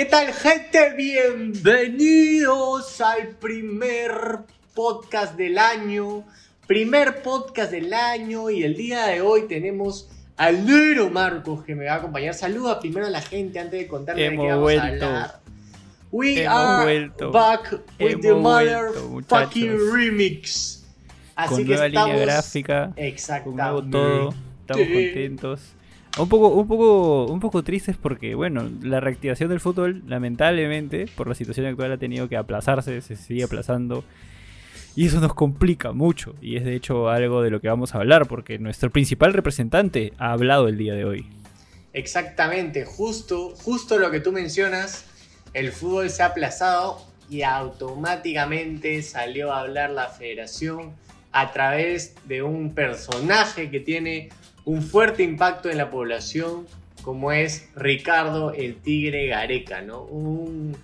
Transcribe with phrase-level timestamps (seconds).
[0.00, 0.94] ¿Qué tal gente?
[0.96, 4.38] Bienvenidos al primer
[4.72, 6.24] podcast del año.
[6.66, 10.08] Primer podcast del año y el día de hoy tenemos
[10.38, 12.32] al Nero Marcos que me va a acompañar.
[12.32, 14.82] Saluda primero a la gente antes de contarle de qué vamos vuelto.
[14.82, 15.40] a hablar.
[16.10, 17.30] We Hemos are vuelto.
[17.30, 20.82] back with the Hemos vuelto, motherfucking remix.
[21.36, 22.08] Así con que nueva estamos...
[22.08, 23.62] línea gráfica, con Exactamente.
[23.62, 25.60] nuevo todo, estamos contentos.
[26.18, 31.28] Un poco, un poco, un poco tristes porque, bueno, la reactivación del fútbol, lamentablemente, por
[31.28, 34.04] la situación actual, ha tenido que aplazarse, se sigue aplazando.
[34.96, 36.34] Y eso nos complica mucho.
[36.42, 40.12] Y es de hecho algo de lo que vamos a hablar, porque nuestro principal representante
[40.18, 41.26] ha hablado el día de hoy.
[41.92, 45.04] Exactamente, justo, justo lo que tú mencionas,
[45.54, 50.92] el fútbol se ha aplazado y automáticamente salió a hablar la federación
[51.32, 54.30] a través de un personaje que tiene
[54.64, 56.66] un fuerte impacto en la población,
[57.02, 60.02] como es Ricardo el Tigre Gareca, ¿no?
[60.02, 60.76] Un,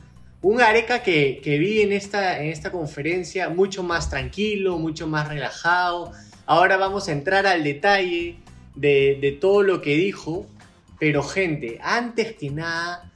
[0.42, 5.28] un Gareca que, que vi en esta, en esta conferencia mucho más tranquilo, mucho más
[5.28, 6.12] relajado.
[6.46, 8.36] Ahora vamos a entrar al detalle
[8.74, 10.46] de, de todo lo que dijo,
[10.98, 13.12] pero gente, antes que nada,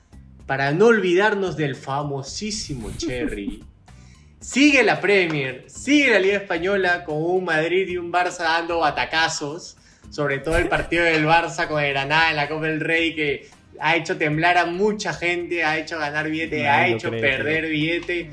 [0.46, 3.62] para no olvidarnos del famosísimo Cherry,
[4.40, 9.76] sigue la Premier, sigue la Liga Española con un Madrid y un Barça dando batacazos,
[10.10, 13.48] sobre todo el partido del Barça con el Granada en la Copa del Rey que
[13.80, 17.62] ha hecho temblar a mucha gente, ha hecho ganar billete, Nadie ha hecho cree, perder
[17.64, 17.70] tío.
[17.70, 18.30] billete.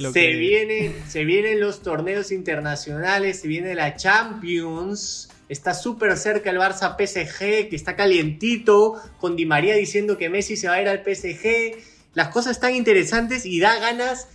[0.00, 0.36] Se, cree.
[0.36, 5.28] viene, se vienen los torneos internacionales, se viene la Champions.
[5.48, 10.56] Está súper cerca el Barça PSG, que está calientito, con Di María diciendo que Messi
[10.56, 11.76] se va a ir al PSG.
[12.14, 14.28] Las cosas están interesantes y da ganas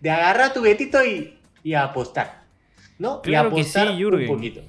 [0.00, 2.42] de agarrar tu billetito y, y a apostar.
[2.98, 3.22] ¿No?
[3.22, 4.62] Claro y que apostar sí, un poquito.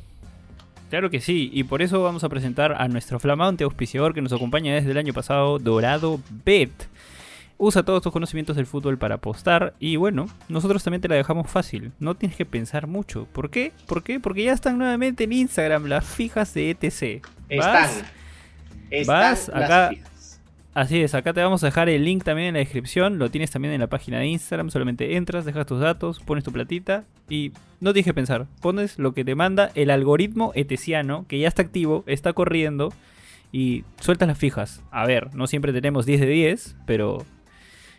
[0.94, 4.32] Claro que sí, y por eso vamos a presentar a nuestro flamante auspiciador que nos
[4.32, 6.70] acompaña desde el año pasado, Dorado Bet.
[7.58, 11.50] Usa todos tus conocimientos del fútbol para apostar y bueno, nosotros también te la dejamos
[11.50, 13.28] fácil, no tienes que pensar mucho.
[13.34, 13.72] ¿Por qué?
[13.88, 14.20] ¿Por qué?
[14.20, 17.26] Porque ya están nuevamente en Instagram las fijas de ETC.
[17.58, 17.96] ¿Vas?
[17.98, 18.12] Están.
[18.92, 19.90] Están vas las acá.
[19.96, 20.13] fijas.
[20.74, 23.52] Así es, acá te vamos a dejar el link también en la descripción, lo tienes
[23.52, 27.52] también en la página de Instagram, solamente entras, dejas tus datos, pones tu platita y
[27.80, 31.62] no tienes que pensar, pones lo que te manda el algoritmo etesiano, que ya está
[31.62, 32.92] activo, está corriendo
[33.52, 34.82] y sueltas las fijas.
[34.90, 37.24] A ver, no siempre tenemos 10 de 10, pero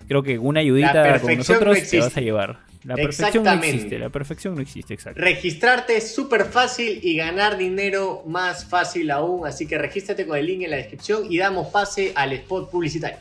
[0.09, 2.59] creo que una ayudita con nosotros no te vas a llevar.
[2.85, 5.19] La perfección no existe, la perfección no existe, exacto.
[5.21, 10.47] Registrarte es súper fácil y ganar dinero más fácil aún, así que regístrate con el
[10.47, 13.17] link en la descripción y damos pase al spot publicitario.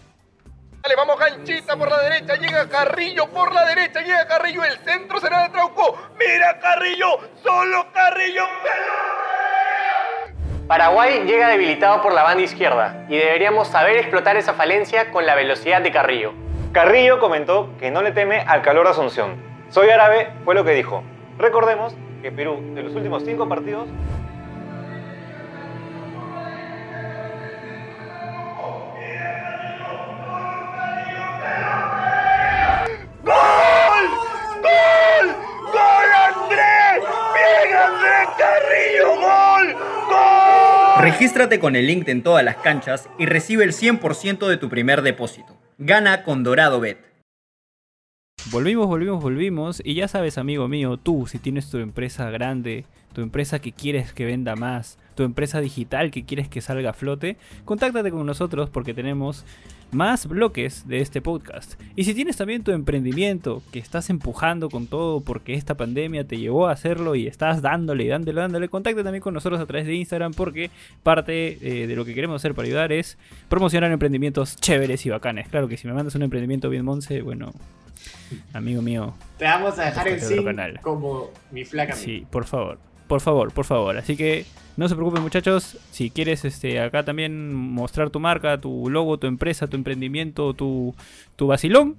[0.82, 5.18] Dale, vamos Ganchita por la derecha, llega Carrillo por la derecha, llega Carrillo, el centro
[5.22, 5.98] será de Trauco.
[6.20, 8.44] Mira Carrillo, solo Carrillo.
[10.68, 15.36] Paraguay llega debilitado por la banda izquierda y deberíamos saber explotar esa falencia con la
[15.36, 16.43] velocidad de Carrillo.
[16.74, 19.36] Carrillo comentó que no le teme al calor de Asunción.
[19.70, 21.04] Soy árabe, fue lo que dijo.
[21.38, 23.88] Recordemos que Perú, de los últimos cinco partidos,
[33.24, 33.36] ¡Gol!
[34.64, 35.36] ¡Gol!
[35.72, 37.04] ¡Gol Andrés!
[37.36, 39.22] ¡Bien Andrés Carrillo!
[39.22, 39.76] ¡Gol!
[40.10, 41.04] ¡Gol!
[41.04, 45.04] Regístrate con el link en todas las canchas y recibe el 100% de tu primer
[45.04, 45.53] depósito.
[45.86, 46.98] Gana con Dorado Bet.
[48.52, 49.82] Volvimos, volvimos, volvimos.
[49.84, 54.14] Y ya sabes, amigo mío, tú, si tienes tu empresa grande, tu empresa que quieres
[54.14, 57.36] que venda más, tu empresa digital que quieres que salga a flote,
[57.66, 59.44] contáctate con nosotros porque tenemos
[59.94, 61.80] más bloques de este podcast.
[61.96, 66.38] Y si tienes también tu emprendimiento que estás empujando con todo porque esta pandemia te
[66.38, 69.86] llevó a hacerlo y estás dándole y dándole, dándole, contacta también con nosotros a través
[69.88, 70.72] de Instagram porque
[71.04, 73.18] parte eh, de lo que queremos hacer para ayudar es
[73.50, 75.48] promocionar emprendimientos chéveres y bacanes.
[75.50, 77.54] Claro que si me mandas un emprendimiento bien monce, bueno,
[78.54, 80.80] amigo mío, Te vamos a dejar el canal.
[80.82, 81.94] como mi flaca.
[81.96, 82.80] Sí, por favor.
[83.08, 83.98] Por favor, por favor.
[83.98, 85.78] Así que no se preocupen muchachos.
[85.92, 90.96] Si quieres este, acá también mostrar tu marca, tu logo, tu empresa, tu emprendimiento, tu,
[91.36, 91.98] tu vacilón,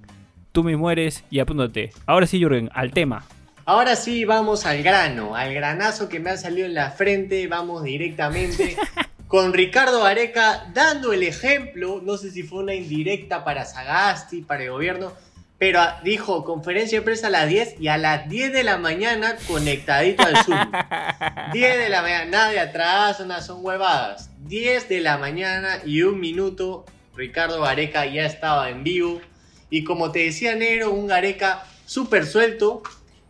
[0.51, 1.91] tú mismo eres y apúntate.
[2.05, 3.25] Ahora sí, Jürgen, al tema.
[3.67, 7.47] Ahora sí, vamos al grano, al granazo que me ha salido en la frente.
[7.47, 8.77] Vamos directamente
[9.27, 12.01] con Ricardo Areca dando el ejemplo.
[12.03, 15.13] No sé si fue una indirecta para Sagasti, para el gobierno,
[15.57, 19.37] pero dijo conferencia de prensa a las 10 y a las 10 de la mañana
[19.47, 20.71] conectadito al Zoom.
[21.53, 24.29] 10 de la mañana, nada de atrás, nada, son huevadas.
[24.47, 26.85] 10 de la mañana y un minuto,
[27.15, 29.21] Ricardo Gareca ya estaba en vivo.
[29.69, 32.83] Y como te decía Negro, un Gareca súper suelto,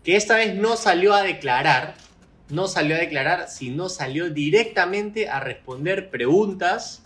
[0.03, 1.95] que esta vez no salió a declarar,
[2.49, 7.03] no salió a declarar, sino salió directamente a responder preguntas,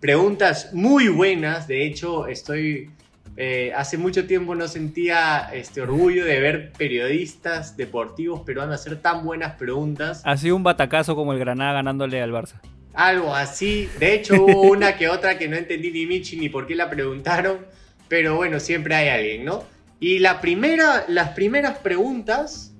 [0.00, 2.90] preguntas muy buenas, de hecho estoy
[3.36, 9.24] Eh, hace mucho tiempo no sentía este orgullo de ver periodistas deportivos peruanos hacer tan
[9.24, 10.20] buenas preguntas.
[10.24, 12.60] Ha sido un batacazo como el Granada ganándole al Barça.
[12.92, 13.88] Algo así.
[13.98, 16.90] De hecho, hubo una que otra que no entendí ni Michi ni por qué la
[16.90, 17.58] preguntaron.
[18.08, 19.64] Pero bueno, siempre hay alguien, ¿no?
[19.98, 22.74] Y la primera, las primeras preguntas,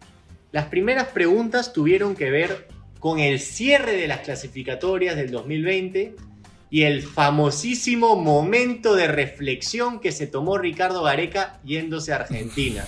[0.50, 6.14] las primeras preguntas tuvieron que ver con el cierre de las clasificatorias del 2020
[6.72, 12.86] y el famosísimo momento de reflexión que se tomó Ricardo Gareca yéndose a Argentina.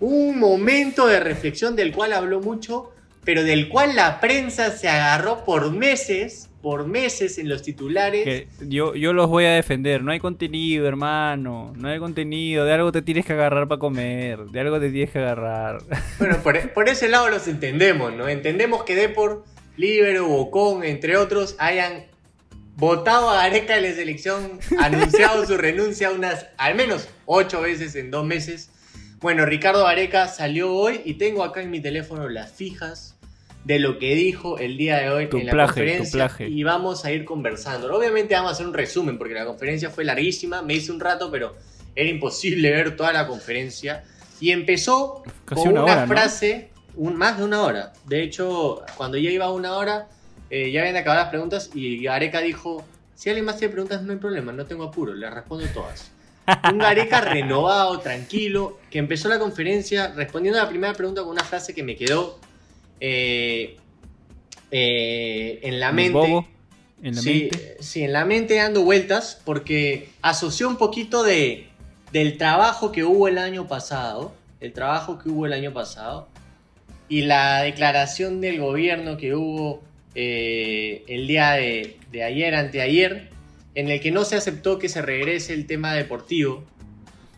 [0.00, 2.90] Un momento de reflexión del cual habló mucho,
[3.24, 8.24] pero del cual la prensa se agarró por meses, por meses en los titulares.
[8.24, 10.02] Que yo, yo los voy a defender.
[10.02, 11.74] No hay contenido, hermano.
[11.76, 12.64] No hay contenido.
[12.64, 14.46] De algo te tienes que agarrar para comer.
[14.46, 15.78] De algo te tienes que agarrar.
[16.18, 18.26] Bueno, por, por ese lado los entendemos, ¿no?
[18.26, 19.44] Entendemos que Depor,
[19.76, 22.15] Libero, Bocón, entre otros, hayan
[22.76, 28.10] votado a Gareca en la selección, anunciado su renuncia unas, al menos ocho veces en
[28.10, 28.70] dos meses.
[29.18, 33.16] Bueno, Ricardo Gareca salió hoy y tengo acá en mi teléfono las fijas
[33.64, 37.04] de lo que dijo el día de hoy Tu en la plaje, conferencia y vamos
[37.04, 37.92] a ir conversando.
[37.92, 41.30] Obviamente vamos a hacer un resumen porque la conferencia fue larguísima, me hice un rato,
[41.30, 41.56] pero
[41.96, 44.04] era imposible ver toda la conferencia
[44.38, 46.14] y empezó Casi con una una, hora, ¿no?
[46.14, 47.92] frase, un, más de una hora.
[48.04, 50.08] De hecho, cuando ya iba a una hora,
[50.50, 52.84] eh, ya habían acabado las preguntas y Gareca dijo,
[53.14, 56.10] si alguien más tiene preguntas no hay problema, no tengo apuro, les respondo todas.
[56.70, 61.42] Un Gareca renovado, tranquilo, que empezó la conferencia respondiendo a la primera pregunta con una
[61.44, 62.38] frase que me quedó
[63.00, 63.76] eh,
[64.70, 66.12] eh, en la mente.
[66.12, 66.46] bobo
[67.02, 67.76] en la sí, mente.
[67.80, 71.68] sí, en la mente dando vueltas porque asoció un poquito de,
[72.12, 76.28] del trabajo que hubo el año pasado, el trabajo que hubo el año pasado
[77.08, 79.82] y la declaración del gobierno que hubo
[80.18, 83.28] eh, el día de, de ayer, anteayer,
[83.74, 86.64] en el que no se aceptó que se regrese el tema deportivo,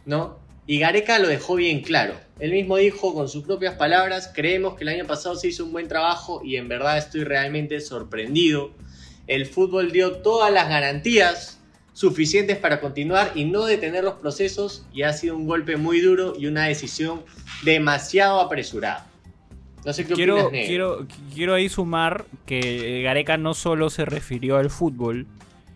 [0.06, 0.38] ¿no?
[0.69, 2.14] Y Gareca lo dejó bien claro.
[2.38, 5.72] Él mismo dijo con sus propias palabras, creemos que el año pasado se hizo un
[5.72, 8.70] buen trabajo y en verdad estoy realmente sorprendido.
[9.26, 11.58] El fútbol dio todas las garantías
[11.94, 16.34] suficientes para continuar y no detener los procesos y ha sido un golpe muy duro
[16.38, 17.25] y una decisión
[17.64, 19.07] demasiado apresurada.
[19.84, 24.56] No sé qué Quiero, opinas, quiero, quiero ahí sumar que Gareca no solo se refirió
[24.56, 25.26] al fútbol,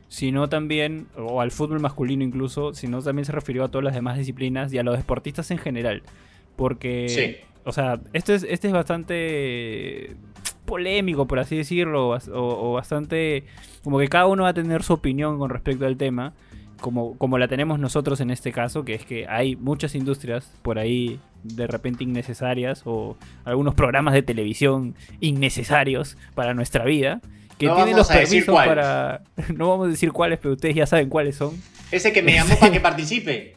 [0.08, 4.18] sino también, o al fútbol masculino incluso, sino también se refirió a todas las demás
[4.18, 6.02] disciplinas y a los deportistas en general.
[6.56, 7.36] Porque, Sí.
[7.64, 10.14] o sea, este es, este es bastante
[10.66, 13.44] polémico, por así decirlo, o, o bastante...
[13.82, 16.34] Como que cada uno va a tener su opinión con respecto al tema,
[16.80, 20.78] como, como la tenemos nosotros en este caso, que es que hay muchas industrias por
[20.78, 27.20] ahí de repente innecesarias o algunos programas de televisión innecesarios para nuestra vida
[27.58, 29.22] que No tienen los permisos para
[29.56, 31.52] no vamos a decir cuáles pero ustedes ya saben cuáles son
[31.90, 33.56] Ese que me llamó para que participe.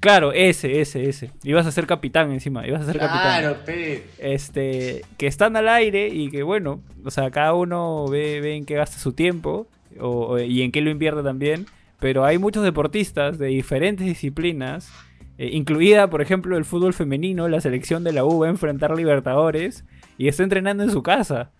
[0.00, 4.04] claro ese ese ese ibas a ser capitán encima ibas a ser capitán Claro, pe.
[4.18, 8.64] este que están al aire y que bueno o sea cada uno ve, ve en
[8.64, 9.66] qué gasta su tiempo
[9.98, 11.66] o- y en qué lo invierte también
[11.98, 14.90] pero hay muchos deportistas de diferentes disciplinas
[15.38, 18.96] eh, incluida por ejemplo el fútbol femenino la selección de la U va a enfrentar
[18.96, 19.84] Libertadores
[20.18, 21.50] y está entrenando en su casa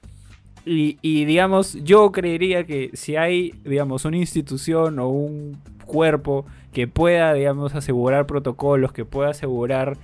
[0.69, 7.33] y, digamos yo creería que si hay digamos una institución o un cuerpo que pueda
[7.35, 9.97] digamos asegurar protocolos que pueda asegurar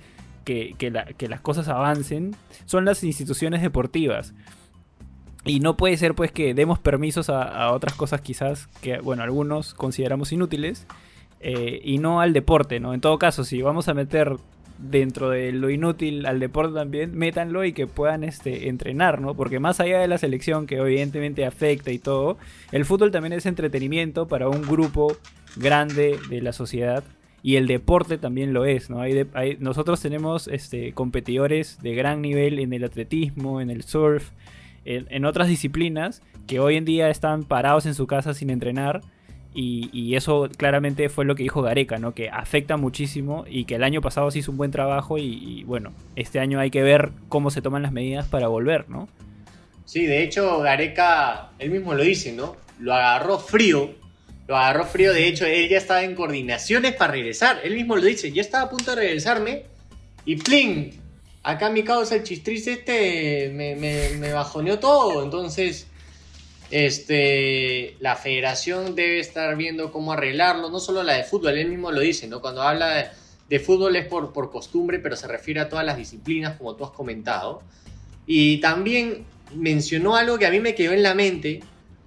[0.43, 4.33] que, que las cosas avancen son las instituciones deportivas.
[5.45, 9.23] Y no puede ser pues que demos permisos a, a otras cosas quizás que, bueno,
[9.23, 10.87] algunos consideramos inútiles
[11.43, 12.93] eh, y no al deporte, ¿no?
[12.93, 14.37] En todo caso, si vamos a meter
[14.79, 19.35] dentro de lo inútil al deporte también, métanlo y que puedan este, entrenar, ¿no?
[19.35, 22.37] Porque más allá de la selección que evidentemente afecta y todo,
[22.71, 25.15] el fútbol también es entretenimiento para un grupo
[25.55, 27.03] grande de la sociedad
[27.43, 28.99] y el deporte también lo es, ¿no?
[29.01, 33.83] Hay de- hay- nosotros tenemos este, competidores de gran nivel en el atletismo, en el
[33.83, 34.31] surf,
[34.85, 39.01] en, en otras disciplinas que hoy en día están parados en su casa sin entrenar
[39.55, 42.13] y, eso claramente fue lo que dijo Gareca, ¿no?
[42.13, 45.93] Que afecta muchísimo y que el año pasado se hizo un buen trabajo y, bueno,
[46.15, 49.07] este año hay que ver cómo se toman las medidas para volver, ¿no?
[49.85, 52.55] Sí, de hecho, Gareca, él mismo lo dice, ¿no?
[52.79, 53.91] Lo agarró frío.
[54.47, 57.61] Lo agarró frío, de hecho, él ya estaba en coordinaciones para regresar.
[57.63, 59.63] Él mismo lo dice, yo estaba a punto de regresarme
[60.25, 61.01] y ¡pling!
[61.43, 65.23] Acá mi causa, el chistriz este, me bajoneó todo.
[65.23, 65.87] Entonces,
[66.73, 70.71] este, la federación debe estar viendo cómo arreglarlo.
[70.71, 72.41] No solo la de fútbol, él mismo lo dice, ¿no?
[72.41, 73.05] Cuando habla de,
[73.47, 76.83] de fútbol es por, por costumbre, pero se refiere a todas las disciplinas, como tú
[76.83, 77.61] has comentado.
[78.25, 81.59] Y también mencionó algo que a mí me quedó en la mente,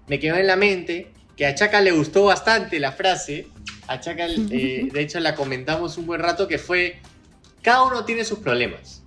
[0.09, 3.47] me quedó en la mente, que a Chaca le gustó bastante la frase.
[3.87, 6.99] A Chaca, eh, de hecho, la comentamos un buen rato, que fue,
[7.63, 9.05] cada uno tiene sus problemas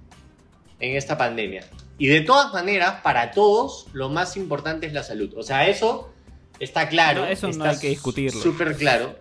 [0.80, 1.66] en esta pandemia.
[2.00, 5.34] Y de todas maneras, para todos, lo más importante es la salud.
[5.38, 6.12] O sea, eso
[6.60, 7.22] está claro.
[7.22, 8.42] No, eso no está hay que discutirlo.
[8.42, 9.16] Súper claro.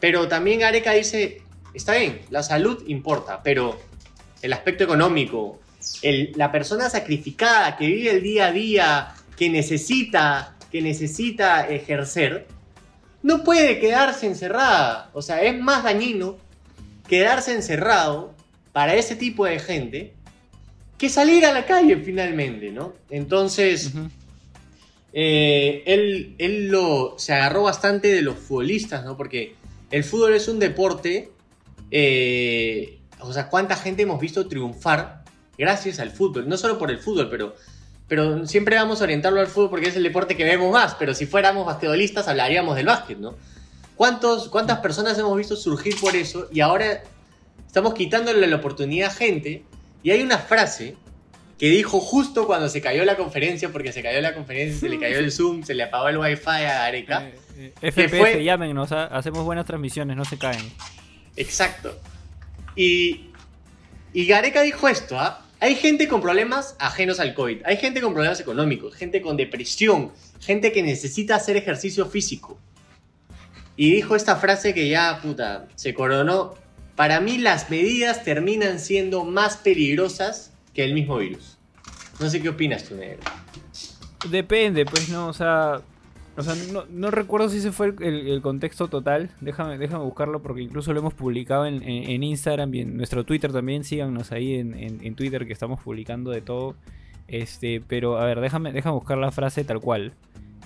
[0.00, 1.42] Pero también Areca dice,
[1.74, 3.78] está bien, la salud importa, pero
[4.42, 5.60] el aspecto económico,
[6.02, 12.46] el- la persona sacrificada que vive el día a día, que necesita, que necesita ejercer,
[13.22, 15.10] no puede quedarse encerrada.
[15.14, 16.36] O sea, es más dañino
[17.08, 18.34] quedarse encerrado
[18.72, 20.14] para ese tipo de gente
[20.98, 22.94] que salir a la calle finalmente, ¿no?
[23.10, 23.92] Entonces,
[25.12, 29.16] eh, él, él lo, se agarró bastante de los futbolistas, ¿no?
[29.16, 29.54] Porque
[29.90, 31.30] el fútbol es un deporte,
[31.90, 35.22] eh, o sea, cuánta gente hemos visto triunfar
[35.56, 37.54] gracias al fútbol, no solo por el fútbol, pero,
[38.08, 41.14] pero siempre vamos a orientarlo al fútbol porque es el deporte que vemos más, pero
[41.14, 43.36] si fuéramos basquetbolistas hablaríamos del básquet, ¿no?
[43.94, 47.04] ¿Cuántos, ¿Cuántas personas hemos visto surgir por eso y ahora
[47.64, 49.64] estamos quitándole la oportunidad a gente?
[50.04, 50.94] Y hay una frase
[51.58, 54.98] que dijo justo cuando se cayó la conferencia, porque se cayó la conferencia, se le
[55.00, 57.26] cayó el Zoom, se le apagó el wifi a Areca.
[57.56, 60.70] Eh, eh, FPS, fue- llámenos, ha- hacemos buenas transmisiones, no se caen.
[61.36, 61.98] Exacto.
[62.76, 63.30] Y,
[64.12, 65.40] y Gareca dijo esto, ¿ah?
[65.60, 70.12] Hay gente con problemas ajenos al COVID, hay gente con problemas económicos, gente con depresión,
[70.40, 72.58] gente que necesita hacer ejercicio físico.
[73.76, 76.54] Y dijo esta frase que ya, puta, se coronó.
[76.96, 81.58] Para mí las medidas terminan siendo más peligrosas que el mismo virus.
[82.20, 83.20] No sé qué opinas tú, negro.
[84.30, 85.80] Depende, pues no, o sea.
[86.36, 86.54] O sea,
[86.90, 89.30] no, recuerdo si ese fue el, contexto total.
[89.40, 93.52] Déjame, déjame buscarlo porque incluso lo hemos publicado en, en- Instagram y en nuestro Twitter
[93.52, 93.84] también.
[93.84, 96.74] Síganos ahí en, en- Twitter que estamos publicando de todo.
[97.28, 100.12] Este, pero a ver, déjame, déjame buscar la frase tal cual.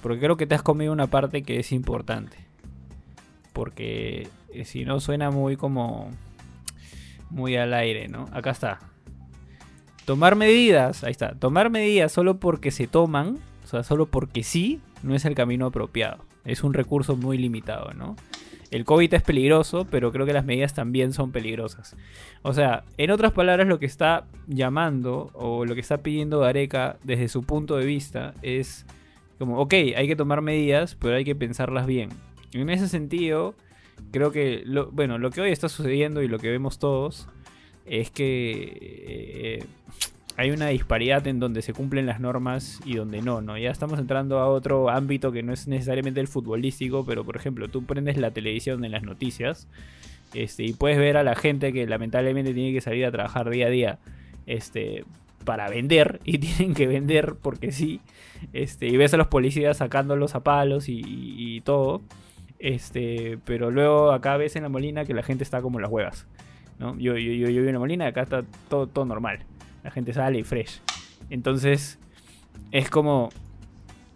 [0.03, 2.39] Porque creo que te has comido una parte que es importante.
[3.53, 4.27] Porque
[4.65, 6.11] si no suena muy como.
[7.31, 8.25] Muy al aire, ¿no?
[8.33, 8.79] Acá está.
[10.07, 11.35] Tomar medidas, ahí está.
[11.35, 15.67] Tomar medidas solo porque se toman, o sea, solo porque sí, no es el camino
[15.67, 16.25] apropiado.
[16.47, 18.17] Es un recurso muy limitado, ¿no?
[18.71, 21.97] El COVID es peligroso, pero creo que las medidas también son peligrosas.
[22.43, 26.99] O sea, en otras palabras, lo que está llamando o lo que está pidiendo Gareca
[27.03, 28.85] desde su punto de vista es
[29.39, 32.11] como, ok, hay que tomar medidas, pero hay que pensarlas bien.
[32.53, 33.55] En ese sentido,
[34.11, 37.29] creo que, bueno, lo que hoy está sucediendo y lo que vemos todos
[37.87, 39.65] es que eh,
[40.37, 43.59] hay una disparidad en donde se cumplen las normas y donde no, ¿no?
[43.59, 47.69] Ya estamos entrando a otro ámbito que no es necesariamente el futbolístico, pero por ejemplo,
[47.69, 49.67] tú prendes la televisión en las noticias
[50.35, 53.67] este, y puedes ver a la gente que lamentablemente tiene que salir a trabajar día
[53.67, 53.99] a día
[54.47, 55.05] este,
[55.45, 58.01] para vender y tienen que vender porque sí,
[58.53, 62.03] este, y ves a los policías sacándolos a palos y- y todo,
[62.59, 66.27] este, pero luego acá ves en la molina que la gente está como las huevas.
[66.79, 66.97] ¿no?
[66.99, 69.41] Yo, yo, yo, yo vivo en la molina acá está todo, todo normal.
[69.85, 70.81] La gente sale y fresh.
[71.31, 71.99] Entonces,
[72.73, 73.31] es como.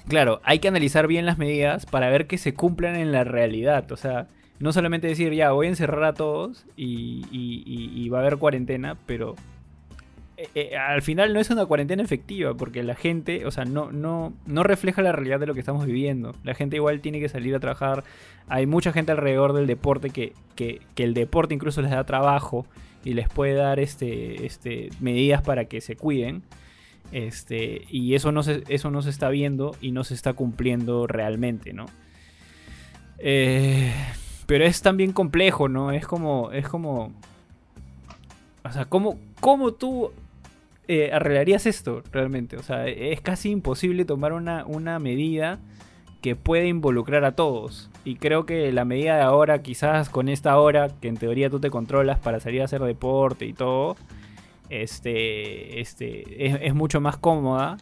[0.08, 3.90] Claro, hay que analizar bien las medidas para ver que se cumplan en la realidad.
[3.92, 4.26] O sea,
[4.58, 8.20] no solamente decir, ya, voy a encerrar a todos y, y- y- y va a
[8.22, 9.36] haber cuarentena, pero
[10.42, 13.92] eh, eh, al final no es una cuarentena efectiva, porque la gente, o sea, no,
[13.92, 16.34] no, no refleja la realidad de lo que estamos viviendo.
[16.42, 18.02] La gente igual tiene que salir a trabajar.
[18.48, 22.66] Hay mucha gente alrededor del deporte que, que, que el deporte incluso les da trabajo
[23.04, 26.42] y les puede dar este, este, medidas para que se cuiden.
[27.12, 31.06] Este, y eso no, se, eso no se está viendo y no se está cumpliendo
[31.06, 31.86] realmente, ¿no?
[33.18, 33.92] Eh,
[34.46, 35.92] pero es también complejo, ¿no?
[35.92, 36.50] Es como.
[36.50, 37.12] Es como.
[38.64, 40.12] O sea, ¿cómo, cómo tú
[40.92, 42.56] eh, arreglarías esto realmente?
[42.56, 45.58] O sea, es casi imposible tomar una, una medida
[46.22, 47.90] que puede involucrar a todos.
[48.04, 51.60] Y creo que la medida de ahora, quizás con esta hora, que en teoría tú
[51.60, 53.96] te controlas para salir a hacer deporte y todo,
[54.70, 57.76] este, este, es, mucho más cómoda.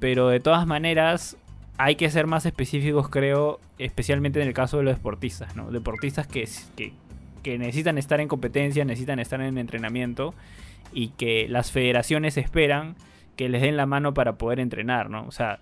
[0.00, 1.36] Pero de todas maneras,
[1.78, 5.70] hay que ser más específicos, creo, especialmente en el caso de los deportistas, ¿no?
[5.70, 6.92] Deportistas que, que,
[7.42, 10.34] que necesitan estar en competencia, necesitan estar en entrenamiento
[10.92, 12.96] y que las federaciones esperan
[13.36, 15.26] que les den la mano para poder entrenar, ¿no?
[15.26, 15.60] O sea,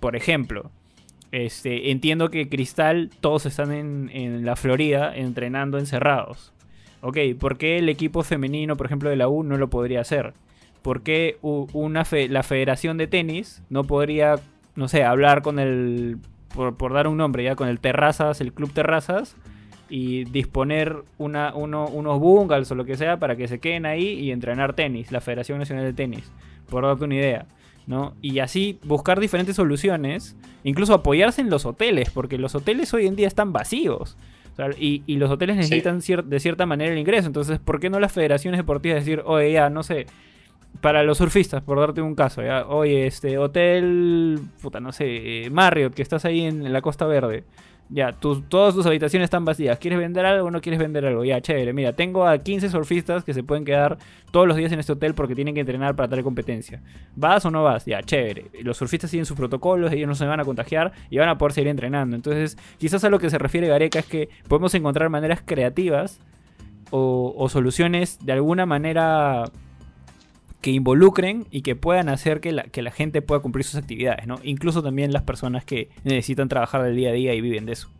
[0.00, 0.70] por ejemplo,
[1.32, 6.52] este, entiendo que Cristal todos están en, en la Florida entrenando encerrados.
[7.00, 10.34] Ok, ¿por qué el equipo femenino, por ejemplo, de la U no lo podría hacer?
[10.82, 14.36] ¿Por qué una la Federación de Tenis no podría,
[14.74, 16.18] no sé, hablar con el,
[16.54, 19.36] por, por dar un nombre, ya con el Terrazas, el Club Terrazas,
[19.88, 24.08] y disponer una, uno- unos bungalows o lo que sea para que se queden ahí
[24.20, 26.30] y entrenar tenis, la Federación Nacional de Tenis,
[26.68, 27.46] por darte una idea.
[27.86, 28.12] ¿no?
[28.20, 33.16] Y así buscar diferentes soluciones, incluso apoyarse en los hoteles, porque los hoteles hoy en
[33.16, 34.18] día están vacíos.
[34.52, 37.28] O sea, y, y los hoteles necesitan cier- de cierta manera el ingreso.
[37.28, 40.04] Entonces, ¿por qué no las federaciones deportivas decir, oye, ya, no sé,
[40.82, 45.50] para los surfistas, por darte un caso, ya, oye, este hotel, puta, no sé, eh,
[45.50, 47.44] Marriott, que estás ahí en, en la Costa Verde.
[47.90, 49.78] Ya, tus- todas tus habitaciones están vacías.
[49.78, 51.24] ¿Quieres vender algo o no quieres vender algo?
[51.24, 51.72] Ya, chévere.
[51.72, 53.96] Mira, tengo a 15 surfistas que se pueden quedar
[54.30, 56.82] todos los días en este hotel porque tienen que entrenar para tal competencia.
[57.16, 57.86] ¿Vas o no vas?
[57.86, 58.50] Ya, chévere.
[58.62, 61.54] Los surfistas siguen sus protocolos, ellos no se van a contagiar y van a poder
[61.54, 62.14] seguir entrenando.
[62.14, 66.20] Entonces, quizás a lo que se refiere Gareca es que podemos encontrar maneras creativas
[66.90, 69.44] o, o soluciones de alguna manera
[70.60, 74.26] que involucren y que puedan hacer que la, que la gente pueda cumplir sus actividades,
[74.26, 74.40] ¿no?
[74.42, 77.90] Incluso también las personas que necesitan trabajar del día a día y viven de eso.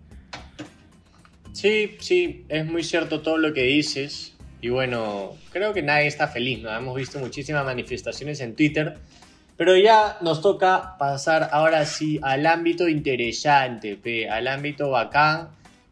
[1.52, 4.34] Sí, sí, es muy cierto todo lo que dices.
[4.60, 6.74] Y bueno, creo que nadie está feliz, ¿no?
[6.74, 8.96] Hemos visto muchísimas manifestaciones en Twitter.
[9.56, 13.98] Pero ya nos toca pasar ahora sí al ámbito interesante,
[14.30, 15.48] al ámbito bacán.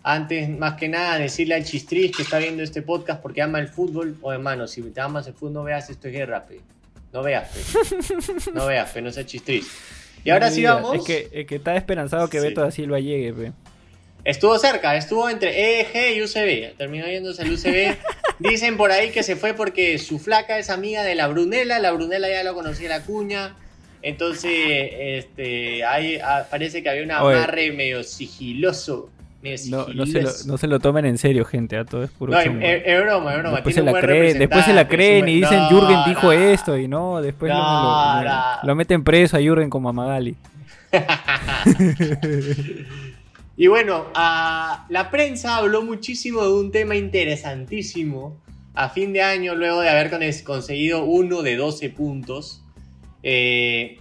[0.08, 3.66] Antes, más que nada, decirle al Chistris que está viendo este podcast porque ama el
[3.66, 4.16] fútbol.
[4.22, 6.60] O hermano, si te amas el fútbol, no veas esto es guerra, pe.
[7.12, 8.52] No veas, pe.
[8.54, 9.66] No veas, pe, no seas Chistris.
[10.22, 10.94] Y ahora sí vamos.
[10.94, 12.46] Es que, es que está esperanzado que Sí.
[12.46, 13.52] Beto da Silva llegue, pe.
[14.22, 16.76] Estuvo cerca, estuvo entre EEG y UCB.
[16.76, 17.96] Terminó yéndose al UCB.
[18.38, 21.80] Dicen por ahí que se fue porque su flaca es amiga de la Brunella.
[21.80, 23.56] La Brunella ya lo conocía la cuña.
[24.02, 27.38] Entonces, este, ahí ah, parece que había un Oye.
[27.38, 29.10] amarre medio sigiloso.
[29.68, 31.76] No, no, se lo, no se lo tomen en serio, gente.
[31.76, 33.54] a todo es puro No, es, broma, es broma.
[33.56, 36.88] Después se, la creen, después se la creen y dicen No, Jürgen dijo esto y
[36.88, 37.52] no, después
[38.64, 40.34] lo- meten preso a Jürgen como a Magali.
[43.58, 48.36] Y bueno, la prensa habló muchísimo de un tema interesantísimo
[48.74, 52.62] a fin de año, luego de haber con- conseguido uno de 12 puntos.
[53.22, 53.98] Eh,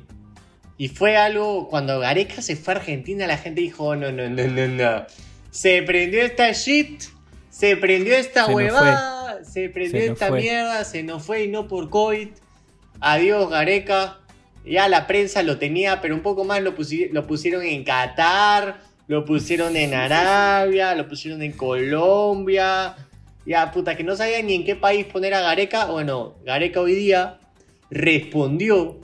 [0.77, 4.29] y fue algo, cuando Gareca se fue a Argentina, la gente dijo, "Oh, no, no,
[4.29, 5.05] no, no, no.
[5.51, 7.03] Se prendió esta shit,
[7.49, 11.67] se prendió esta Se huevada, se prendió Se esta mierda, se nos fue y no
[11.67, 12.27] por COVID.
[12.99, 14.19] Adiós, Gareca.
[14.65, 18.81] Ya la prensa lo tenía, pero un poco más lo, pusi- lo pusieron en Qatar,
[19.07, 22.95] lo pusieron en Arabia, lo pusieron en Colombia.
[23.45, 25.85] Ya, puta, que no sabían ni en qué país poner a Gareca.
[25.85, 27.37] Bueno, Gareca hoy día
[27.91, 28.99] respondió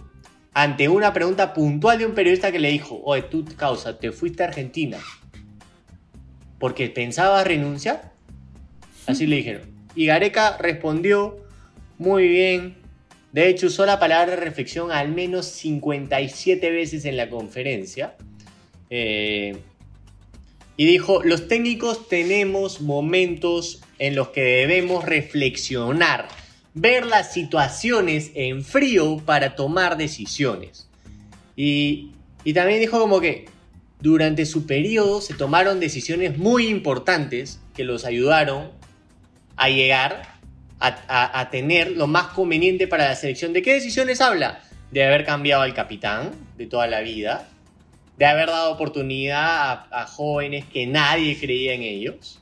[0.54, 4.44] ante una pregunta puntual de un periodista que le dijo, oye, tú, causa, te fuiste
[4.44, 5.00] a Argentina
[6.62, 8.12] porque pensabas renunciar.
[9.08, 9.64] Así le dijeron.
[9.96, 11.38] Y Gareca respondió
[11.98, 12.78] muy bien.
[13.32, 18.16] De hecho, usó la palabra reflexión al menos 57 veces en la conferencia.
[18.92, 19.58] Eh,
[20.78, 26.28] y dijo, los técnicos tenemos momentos en los que debemos reflexionar,
[26.74, 30.88] ver las situaciones en frío para tomar decisiones.
[31.56, 32.12] Y,
[32.44, 33.46] y también dijo como que
[34.00, 38.72] durante su periodo se tomaron decisiones muy importantes que los ayudaron
[39.58, 40.40] a llegar
[40.80, 43.54] a, a- tener lo más conveniente para la selección.
[43.54, 44.62] ¿De qué decisiones habla?
[44.92, 47.48] De haber cambiado al capitán de toda la vida,
[48.18, 52.40] de haber dado oportunidad a jóvenes que nadie creía en ellos,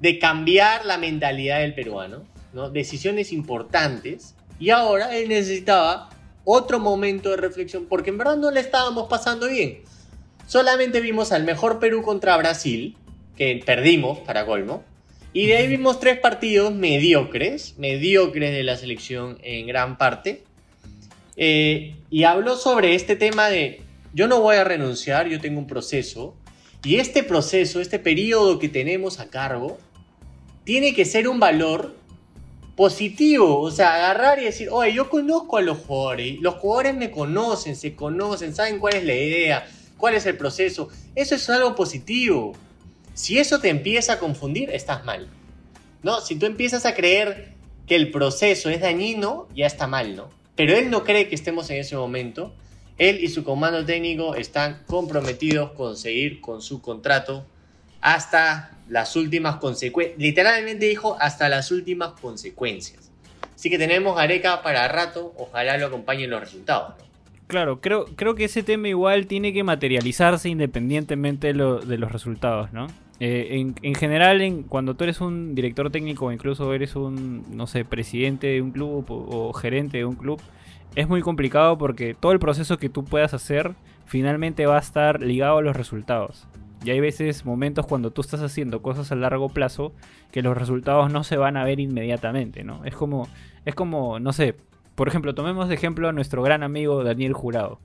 [0.00, 2.22] de cambiar la mentalidad del peruano,
[2.54, 2.70] ¿no?
[2.70, 4.34] decisiones importantes.
[4.58, 6.10] Y ahora él necesitaba
[6.44, 9.82] otro momento de reflexión, porque en verdad no le estábamos pasando bien.
[10.46, 12.96] Solamente vimos al mejor Perú contra Brasil,
[13.36, 14.84] que perdimos para colmo.
[15.32, 20.44] Y de ahí vimos tres partidos mediocres, mediocres de la selección en gran parte.
[21.36, 25.66] Eh, y habló sobre este tema de, yo no voy a renunciar, yo tengo un
[25.66, 26.36] proceso.
[26.84, 29.78] Y este proceso, este periodo que tenemos a cargo,
[30.64, 31.94] tiene que ser un valor
[32.76, 33.60] positivo.
[33.60, 37.76] O sea, agarrar y decir, oye, yo conozco a los jugadores, los jugadores me conocen,
[37.76, 40.88] se conocen, saben cuál es la idea, cuál es el proceso.
[41.14, 42.54] Eso es algo positivo.
[43.14, 45.28] Si eso te empieza a confundir, estás mal.
[46.02, 46.20] ¿No?
[46.20, 47.54] Si tú empiezas a creer
[47.86, 50.30] que el proceso es dañino, ya está mal, ¿no?
[50.56, 52.52] Pero él no cree que estemos en ese momento.
[52.98, 57.44] Él y su comando técnico están comprometidos con seguir con su contrato
[58.04, 60.18] hasta las últimas consecuencias.
[60.20, 63.10] Literalmente dijo hasta las últimas consecuencias.
[63.54, 65.32] Así que tenemos Gareca para rato.
[65.38, 66.90] Ojalá lo acompañen los resultados.
[66.98, 67.04] ¿no?
[67.46, 72.74] Claro, creo, creo que ese tema igual tiene que materializarse independientemente de, de los resultados,
[72.74, 72.88] ¿no?
[73.20, 77.56] Eh, en, en general, en, cuando tú eres un director técnico o incluso eres un,
[77.56, 80.42] no sé, presidente de un club o gerente de un club,
[80.94, 85.22] es muy complicado porque todo el proceso que tú puedas hacer finalmente va a estar
[85.22, 86.46] ligado a los resultados.
[86.84, 89.92] Y hay veces, momentos cuando tú estás haciendo cosas a largo plazo
[90.30, 92.84] que los resultados no se van a ver inmediatamente, ¿no?
[92.84, 93.28] Es como,
[93.64, 94.54] es como, no sé,
[94.94, 97.80] por ejemplo, tomemos de ejemplo a nuestro gran amigo Daniel Jurado.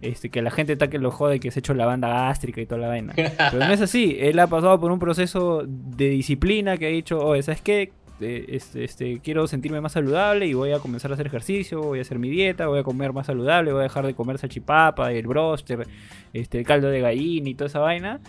[0.00, 2.60] Este, que la gente está que lo jode que se ha hecho la banda gástrica
[2.60, 3.14] y toda la vaina.
[3.16, 4.16] Pero no es así.
[4.20, 7.92] Él ha pasado por un proceso de disciplina que ha dicho, oye, ¿sabes qué?
[8.20, 12.00] Eh, este, este, quiero sentirme más saludable y voy a comenzar a hacer ejercicio, voy
[12.00, 15.12] a hacer mi dieta, voy a comer más saludable, voy a dejar de comer salchipapa,
[15.12, 15.86] el broster,
[16.32, 18.20] este, el caldo de gallina y toda esa vaina.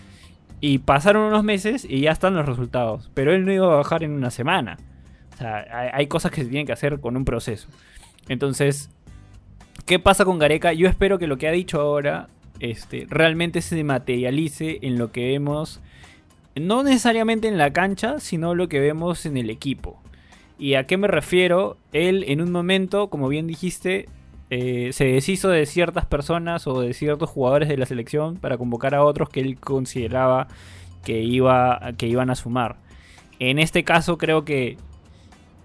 [0.61, 3.09] Y pasaron unos meses y ya están los resultados.
[3.13, 4.77] Pero él no iba a bajar en una semana.
[5.33, 7.69] O sea, hay, hay cosas que se tienen que hacer con un proceso.
[8.27, 8.89] Entonces,
[9.85, 10.73] ¿qué pasa con Gareca?
[10.73, 12.27] Yo espero que lo que ha dicho ahora
[12.59, 15.81] este, realmente se materialice en lo que vemos,
[16.55, 20.01] no necesariamente en la cancha, sino lo que vemos en el equipo.
[20.57, 21.77] ¿Y a qué me refiero?
[21.93, 24.07] Él en un momento, como bien dijiste,
[24.49, 28.95] eh, se deshizo de ciertas personas o de ciertos jugadores de la selección para convocar
[28.95, 30.47] a otros que él consideraba
[31.03, 32.77] que, iba, que iban a sumar.
[33.39, 34.77] En este caso creo que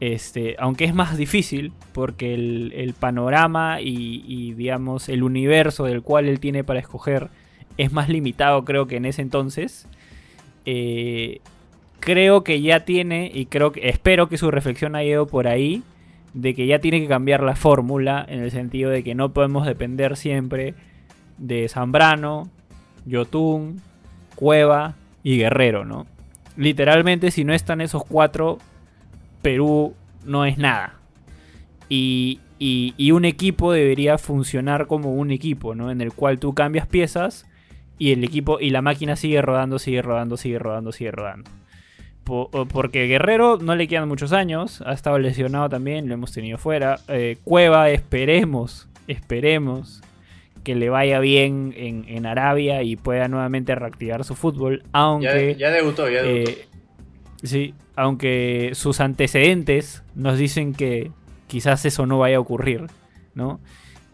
[0.01, 6.41] este, aunque es más difícil, porque el, panorama y, digamos, el universo del cual él
[6.41, 7.31] tiene para escoger
[7.79, 9.89] es más limitado, creo que en ese entonces.
[10.67, 11.41] Eh,
[12.01, 15.83] creo que ya tiene, y creo que espero que su reflexión haya ido por ahí,
[16.35, 19.67] de que ya tiene que cambiar la fórmula, en el sentido de que no podemos
[19.67, 20.75] depender siempre
[21.39, 22.51] de Zambrano,
[23.07, 23.81] Yotun,
[24.35, 26.07] Cueva y Guerrero, ¿no?
[26.57, 28.59] Literalmente, si no están esos cuatro,
[29.43, 30.95] Perú no es nada.
[31.89, 32.41] Y,
[33.13, 35.91] un equipo debería funcionar como un equipo, ¿no?
[35.91, 37.47] En el cual tú cambias piezas
[37.99, 41.51] y el equipo y la máquina sigue rodando, sigue rodando, sigue rodando, sigue rodando.
[42.25, 47.01] porque Guerrero no le quedan muchos años, ha estado lesionado también, lo hemos tenido fuera.
[47.09, 50.03] Eh, Cueva, esperemos, esperemos
[50.65, 54.83] que le vaya bien en, Arabia y pueda nuevamente reactivar su fútbol.
[54.93, 55.57] Aunque.
[55.59, 56.51] Ya, debutó, ya debutó.
[56.51, 56.69] Eh,
[57.45, 61.13] Sí, aunque sus antecedentes nos dicen que
[61.47, 62.87] quizás eso no vaya a ocurrir,
[63.35, 63.61] ¿no?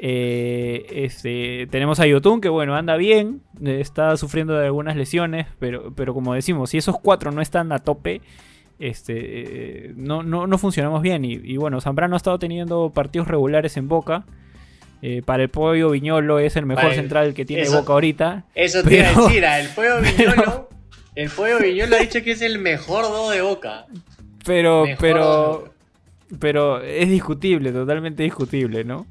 [0.02, 5.92] Eh, este, tenemos a Yotun que bueno, anda bien, está sufriendo de algunas lesiones, pero,
[5.94, 8.22] pero como decimos, si esos cuatro no están a tope,
[8.78, 11.24] este, no, no, funcionamos bien.
[11.24, 14.24] Y, bueno, Zambrano ha estado teniendo partidos regulares en Boca.
[15.02, 18.44] Eh, para el pollo Viñolo es el mejor central que tiene Boca ahorita.
[18.54, 20.70] Eso te iba a decir, el pollo Viñolo
[21.14, 23.86] el Pollo Viñolo ha dicho que es el mejor do de Boca.
[24.44, 25.74] Pero, pero,
[26.38, 29.06] pero es discutible, totalmente discutible, ¿no?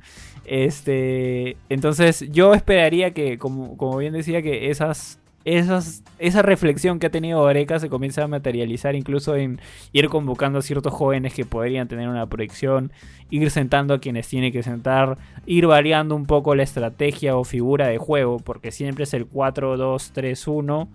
[0.52, 7.06] Este, entonces yo esperaría que, como, como bien decía, que esas, esas, esa reflexión que
[7.06, 9.62] ha tenido Oreca se comience a materializar incluso en
[9.94, 12.92] ir convocando a ciertos jóvenes que podrían tener una proyección,
[13.30, 17.86] ir sentando a quienes tiene que sentar, ir variando un poco la estrategia o figura
[17.86, 20.88] de juego, porque siempre es el 4-2-3-1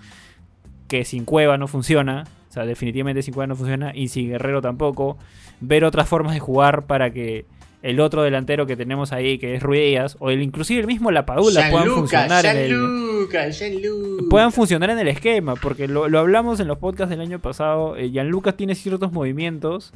[0.89, 2.25] que sin Cueva no funciona.
[2.51, 3.93] O sea, definitivamente sin Cueva no funciona.
[3.95, 5.17] Y sin Guerrero tampoco.
[5.61, 7.47] Ver otras formas de jugar para que
[7.85, 11.71] el otro delantero que tenemos ahí, que es Ruidías, o el, inclusive el mismo Lapadula,
[11.71, 14.29] puedan funcionar en el.
[14.31, 15.55] Puedan funcionar en el esquema.
[15.55, 17.95] Porque lo, hablamos en los podcasts del año pasado.
[17.99, 19.93] Eh, Gianluca tiene ciertos movimientos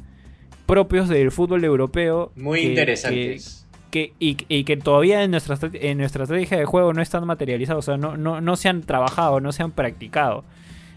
[0.67, 2.31] propios del fútbol europeo.
[2.35, 3.65] Muy interesantes.
[3.89, 7.91] Que, y, que todavía en nuestra, en nuestra estrategia de juego no están materializados, o
[7.91, 10.43] sea, no, no, no se han trabajado, no se han practicado.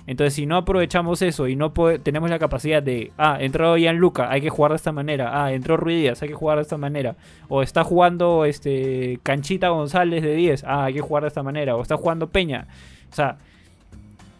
[0.06, 4.40] Entonces, si no aprovechamos eso y no tenemos la capacidad de, ah, entró Luca, hay
[4.40, 7.16] que jugar de esta manera, ah, entró Ruidías, hay que jugar de esta manera,
[7.48, 11.76] o está jugando este Canchita González de 10, ah, hay que jugar de esta manera,
[11.76, 12.66] o está jugando Peña.
[13.10, 13.38] O sea,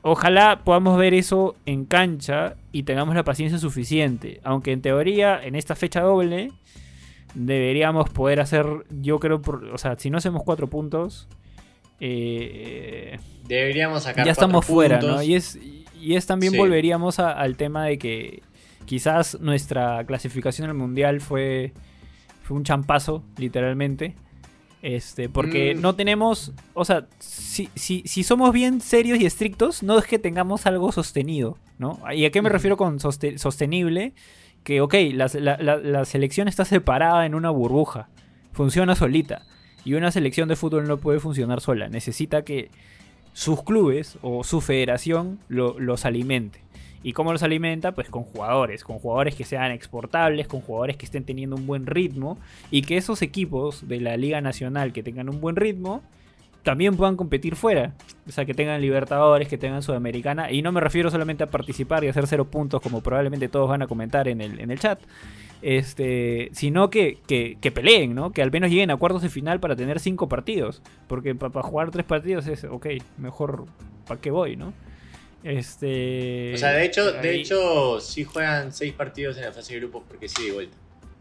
[0.03, 4.41] ojalá podamos ver eso en cancha y tengamos la paciencia suficiente.
[4.43, 6.51] Aunque en teoría, en esta fecha doble,
[7.35, 9.41] deberíamos poder hacer, yo creo,
[9.73, 11.29] o sea, si no hacemos cuatro puntos,
[12.05, 14.27] eh, Deberíamos sacar.
[14.27, 15.23] Ya estamos fuera, ¿no?
[15.23, 15.57] Y es,
[16.01, 18.43] y es también volveríamos al tema de que
[18.87, 21.73] quizás nuestra clasificación al mundial fue,
[22.43, 24.17] fue un champazo, literalmente.
[24.83, 25.81] Este, porque mm.
[25.81, 30.19] no tenemos, o sea, si, si, si, somos bien serios y estrictos, no es que
[30.19, 32.01] tengamos algo sostenido, ¿no?
[32.13, 32.53] ¿Y a qué me mm.
[32.53, 34.13] refiero con sostenible?
[34.65, 38.09] Que, ok, la, la selección está separada en una burbuja,
[38.53, 39.43] funciona solita.
[39.85, 41.89] Y una selección de fútbol no puede funcionar sola.
[41.89, 42.71] Necesita que
[43.33, 46.61] sus clubes o su federación los alimente.
[47.03, 47.93] ¿Y cómo los alimenta?
[47.93, 51.87] Pues con jugadores, con jugadores que sean exportables, con jugadores que estén teniendo un buen
[51.87, 52.39] ritmo
[52.71, 56.03] y que esos equipos de la Liga Nacional que tengan un buen ritmo
[56.63, 57.95] también puedan competir fuera.
[58.29, 60.53] O sea, que tengan Libertadores, que tengan Sudamericana.
[60.53, 63.83] Y no me refiero solamente a participar y hacer cero puntos como probablemente todos van
[63.83, 65.01] a comentar en el, en el chat
[65.63, 68.33] este, sino que, que, peleen, ¿no?
[68.33, 70.83] Que al menos lleguen a cuartos de final para tener cinco partidos.
[71.07, 72.87] Porque para jugar tres partidos es, ok,
[73.19, 73.67] mejor,
[74.07, 74.73] ¿para qué voy, no?
[75.45, 76.53] Este.
[76.55, 80.03] O sea, de hecho, de hecho, sí juegan seis partidos en la fase de grupos
[80.07, 80.77] porque sí de vuelta.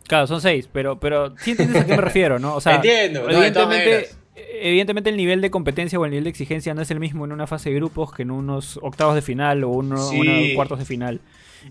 [0.08, 2.56] Claro, son seis, pero, pero sí entiendes a qué me refiero, ¿no?
[2.56, 6.82] O sea, Entiendo, evidentemente, evidentemente el nivel de competencia o el nivel de exigencia no
[6.82, 9.70] es el mismo en una fase de grupos que en unos octavos de final o
[9.70, 10.20] uno, Sí.
[10.20, 11.22] unos cuartos de final.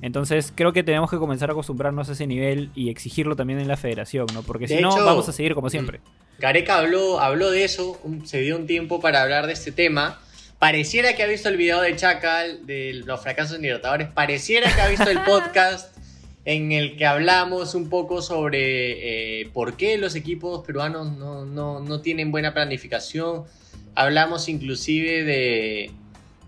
[0.02, 3.68] Entonces creo que tenemos que comenzar a acostumbrarnos a ese nivel y exigirlo también en
[3.68, 4.42] la federación, ¿no?
[4.42, 6.00] Porque si no, vamos a seguir como siempre.
[6.38, 10.20] Gareca habló, habló de eso, se dio un tiempo para hablar de este tema.
[10.58, 14.08] Pareciera que ha visto el video de Chacal, de los fracasos en Libertadores.
[14.08, 15.96] Pareciera que ha visto el podcast
[16.44, 21.80] en el que hablamos un poco sobre eh, por qué los equipos peruanos no, no-
[21.80, 23.44] no tienen buena planificación.
[23.94, 25.90] Hablamos inclusive de,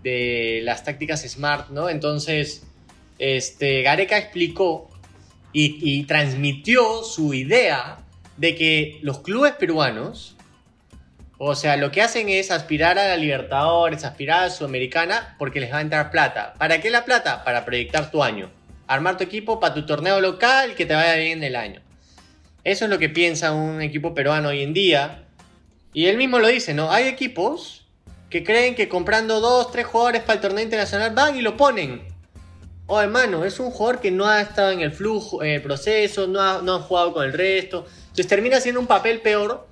[0.03, 1.89] de las tácticas Smart, ¿no?
[1.89, 2.63] Entonces,
[3.23, 4.89] este, Gareca explicó
[5.53, 7.99] y, transmitió su idea
[8.35, 10.35] de que los clubes peruanos,
[11.37, 15.71] o sea, lo que hacen es aspirar a la Libertadores, aspirar a Sudamericana, porque les
[15.71, 16.53] va a entrar plata.
[16.57, 17.45] ¿Para qué la plata?
[17.45, 18.51] Para proyectar tu año.
[18.87, 21.81] Armar tu equipo para tu torneo local que te vaya bien en el año.
[22.65, 25.23] Eso es lo que piensa un equipo peruano hoy en día.
[25.93, 26.91] Y él mismo lo dice, ¿no?
[26.91, 27.85] Hay equipos
[28.29, 32.12] que creen que comprando dos, tres jugadores para el torneo internacional van y lo ponen.
[32.95, 36.27] Oh, hermano, es un jugador que no ha estado en el flujo, en el proceso,
[36.27, 37.87] no ha, no ha jugado con el resto.
[38.01, 39.65] Entonces termina siendo un papel peor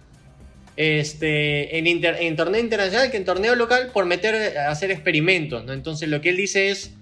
[0.75, 5.63] este, en, inter- en torneo internacional que en torneo local por meter hacer experimentos.
[5.65, 5.73] ¿no?
[5.73, 6.93] Entonces lo que él dice es,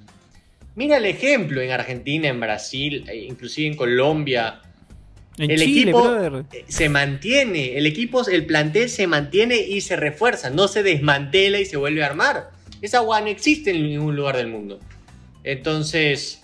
[0.76, 4.60] mira el ejemplo en Argentina, en Brasil, e inclusive en Colombia.
[5.38, 6.44] En el Chile, equipo brother.
[6.68, 11.66] se mantiene, el equipo, el plantel se mantiene y se refuerza, no se desmantela y
[11.66, 12.50] se vuelve a armar.
[12.82, 14.82] Esa agua no existe en ningún lugar del mundo.
[15.44, 16.44] Entonces...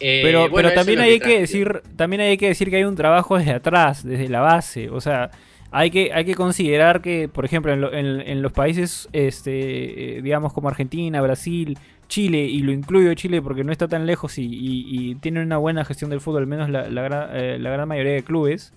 [0.00, 2.96] eh, Pero, bueno, pero también hay que decir, también hay que decir que hay un
[2.96, 4.90] trabajo desde atrás, desde la base.
[4.90, 5.30] O sea,
[5.70, 10.18] hay que, hay que considerar que, por ejemplo, en, lo- en- en los países, este,
[10.18, 11.76] eh, digamos como Argentina, Brasil,
[12.08, 15.56] Chile, y lo incluyo Chile porque no está tan lejos y, y, y tiene una
[15.58, 18.72] buena gestión del fútbol, al menos la, la, gran, eh, la gran mayoría de clubes,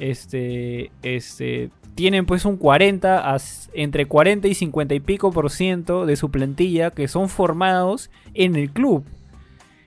[0.00, 5.50] este, este, tienen pues un 40, a s- entre 40 y 50 y pico por
[5.50, 9.04] ciento de su plantilla que son formados en el club.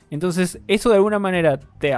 [0.09, 1.93] Entonces, eso de alguna manera te,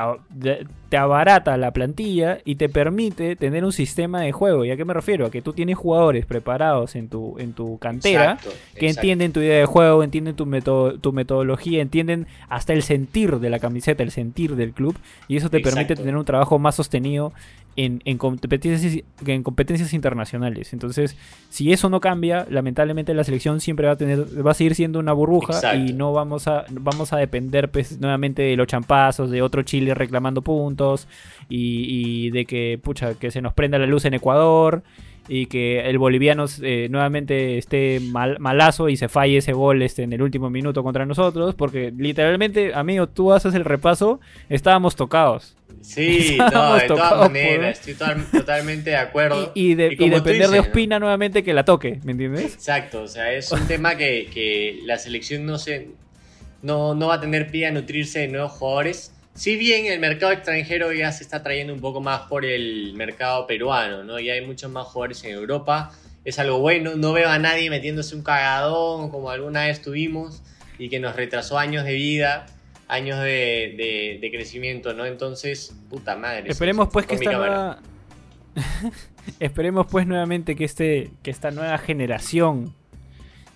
[0.89, 4.65] te abarata la plantilla y te permite tener un sistema de juego.
[4.65, 5.27] ¿Y a qué me refiero?
[5.27, 8.99] A que tú tienes jugadores preparados en tu, en tu cantera Exacto, que exacto.
[9.01, 13.49] entienden tu idea de juego, entienden tu, meto- tu metodología, entienden hasta el sentir de
[13.51, 14.97] la camiseta, el sentir del club.
[15.27, 17.33] Y eso te permite tener un trabajo más sostenido
[17.75, 20.73] en, en competencias, en competencias internacionales.
[20.73, 21.15] Entonces,
[21.49, 24.99] si eso no cambia, lamentablemente la selección siempre va a tener, va a seguir siendo
[24.99, 29.41] una burbuja y no vamos a, vamos a depender pues, nuevamente de los champazos, de
[29.41, 30.78] otro Chile reclamando puntos
[31.49, 34.83] y, y de que pucha, que se nos prenda la luz en Ecuador
[35.31, 40.01] y que el boliviano eh, nuevamente esté mal- malazo y se falle ese gol este,
[40.03, 45.55] en el último minuto contra nosotros, porque literalmente, amigo, tú haces el repaso, estábamos tocados.
[45.81, 49.51] Sí, no, de tocados todas por- maneras, estoy total- totalmente de acuerdo.
[49.53, 50.59] Y, y de- depender de.
[50.61, 52.55] Ospina nuevamente que la toque, ¿me entiendes?
[52.55, 55.89] Exacto, o sea, es un tema que, que la selección no, se,
[56.63, 59.13] no, no va a tener pie a nutrirse de nuevos jugadores.
[59.39, 63.47] Si bien el mercado extranjero ya se está trayendo un poco más por el mercado
[63.47, 64.19] peruano, ¿no?
[64.19, 65.91] Ya hay muchos más jugadores en Europa,
[66.25, 66.95] es algo bueno.
[66.97, 70.41] No veo a nadie metiéndose un cagadón como alguna vez tuvimos
[70.77, 72.47] y que nos retrasó años de vida,
[72.89, 75.05] años de, de- de crecimiento, ¿no?
[75.05, 76.49] Entonces, puta madre.
[76.51, 77.79] Esperemos pues que esta nueva...
[79.39, 82.73] Esperemos pues nuevamente que este que esta nueva generación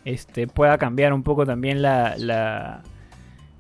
[0.06, 2.84] este pueda cambiar un poco también la, la,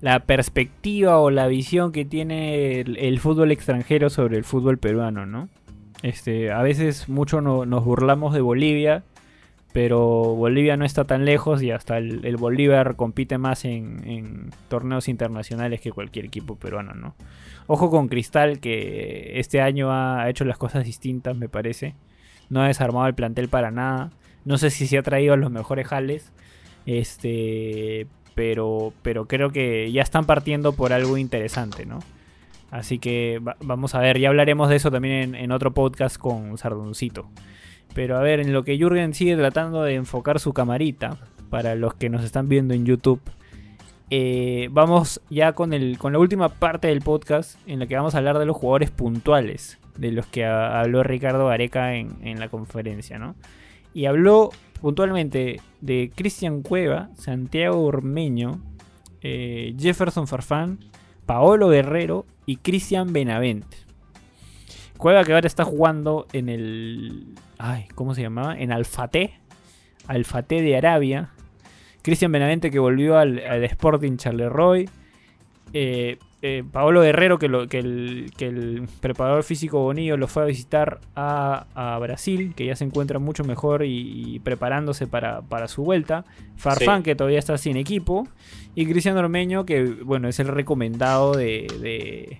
[0.03, 5.47] la perspectiva o la visión que tiene el, fútbol extranjero sobre el fútbol peruano, ¿no?
[6.01, 9.05] Este, a veces mucho no- nos burlamos de Bolivia,
[9.71, 10.01] pero
[10.35, 15.79] Bolivia no está tan lejos y hasta el, Bolívar compite más en, en torneos internacionales
[15.79, 17.15] que cualquier equipo peruano, ¿no?
[17.67, 21.95] Ojo con Cristal, que este año ha hecho las cosas distintas, me parece.
[22.49, 24.11] No ha desarmado el plantel para nada.
[24.43, 26.33] No sé si se ha traído a los mejores jales.
[26.85, 28.05] Este.
[28.35, 31.99] Pero, pero creo que ya están partiendo por algo interesante, ¿no?
[32.71, 36.57] Así que va- vamos a ver, ya hablaremos de eso también en, otro podcast con
[36.57, 37.29] Sardoncito.
[37.93, 41.17] Pero a ver, en lo que Jürgen sigue tratando de enfocar su camarita,
[41.51, 43.21] para los que nos están viendo en YouTube,
[44.09, 48.15] eh, vamos ya con, el, con la última parte del podcast en la que vamos
[48.15, 52.39] a hablar de los jugadores puntuales, de los que ha- habló Ricardo Gareca en, en
[52.39, 53.35] la conferencia, ¿no?
[53.93, 54.49] Y habló
[54.83, 58.59] puntualmente de Cristian Cueva, Santiago Ormeño,
[59.21, 60.79] eh, Jefferson Farfán,
[61.25, 63.77] Paolo Guerrero y Cristian Benavente.
[64.97, 67.27] Cueva que ahora está jugando en el...
[67.57, 68.59] Ay, ¿cómo se llamaba?
[68.59, 69.39] En Alfate.
[70.07, 71.29] Alfate de Arabia.
[72.01, 74.89] Cristian Benavente que volvió al, al Sporting Charleroi.
[75.71, 80.43] Eh, eh, Paolo Guerrero, que, lo, que, el, que el preparador físico Bonillo lo fue
[80.43, 85.41] a visitar a, a Brasil, que ya se encuentra mucho mejor y, y preparándose para,
[85.41, 86.25] para, su vuelta.
[86.57, 87.03] Farfán, Sí.
[87.05, 88.27] que todavía está sin equipo.
[88.75, 92.39] Y Cristiano Ormeño, que bueno, es el recomendado de, de-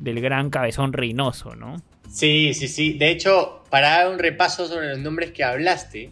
[0.00, 1.76] del gran cabezón Reynoso, ¿no?
[2.08, 2.94] Sí, sí, sí.
[2.94, 6.10] De hecho, para dar un repaso sobre los nombres que hablaste,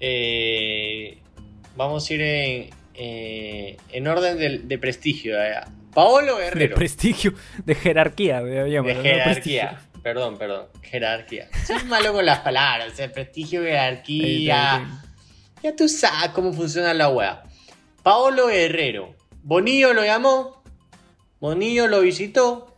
[0.00, 1.18] eh,
[1.76, 5.36] vamos a ir en, eh, en orden de, de prestigio.
[5.94, 6.74] Paolo De Guerrero.
[6.76, 9.80] prestigio, de jerarquía, De no jerarquía.
[10.02, 10.66] Perdón, perdón.
[10.82, 11.48] Jerarquía.
[11.66, 12.98] Soy malo con las palabras.
[12.98, 15.02] El prestigio, Ahí está, ahí jerarquía.
[15.62, 17.44] Ya tú sabes cómo funciona la wea.
[18.02, 19.14] Paolo Guerrero.
[19.44, 20.62] Bonillo lo llamó.
[21.38, 22.76] Bonillo lo visitó.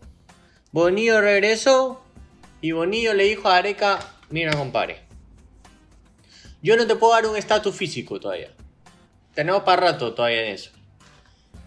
[0.70, 2.04] Bonillo regresó.
[2.60, 5.00] Y Bonillo le dijo a Areca: Mira, compadre.
[6.62, 8.50] Yo no te puedo dar un estatus físico todavía.
[9.34, 10.70] Tenemos para rato todavía en eso.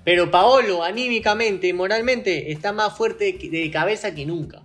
[0.07, 4.61] Pero Paolo, anímicamente y moralmente, está más fuerte de cabeza que nunca.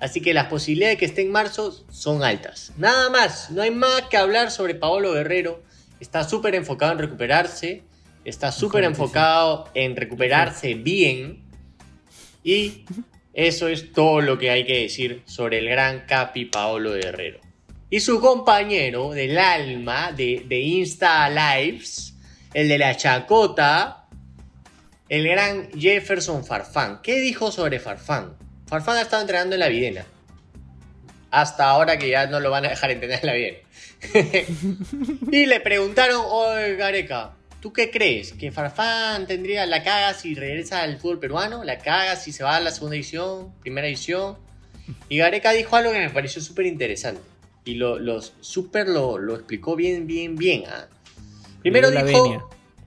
[0.00, 2.72] Así que las posibilidades de que esté en marzo son altas.
[2.78, 5.62] Nada más, no hay más que hablar sobre Paolo Guerrero.
[6.00, 7.82] Está súper enfocado en recuperarse.
[8.24, 11.42] Está súper enfocado en recuperarse bien.
[12.42, 12.86] Y
[13.34, 17.38] eso es todo lo que hay que decir sobre el gran Capi Paolo Guerrero.
[17.90, 22.14] Y su compañero del alma de, de Insta Lives,
[22.54, 24.01] el de la chacota,
[25.12, 27.00] el gran Jefferson Farfán.
[27.02, 28.34] ¿Qué dijo sobre Farfán?
[28.66, 30.06] Farfán ha estado entrenando en la Videna.
[31.30, 33.58] Hasta ahora que ya no lo van a dejar entrenar en la Videna.
[35.30, 38.32] y le preguntaron, oye Gareca, ¿tú qué crees?
[38.32, 41.62] ¿Que Farfán tendría la caga si regresa al fútbol peruano?
[41.62, 44.38] ¿La caga si se va a la segunda edición, primera edición?
[45.10, 47.20] Y Gareca dijo algo que me pareció súper interesante.
[47.66, 50.64] Y lo, los súper lo, lo explicó bien, bien, bien.
[50.68, 50.86] ¿ah?
[51.60, 52.44] Primero dijo, venia.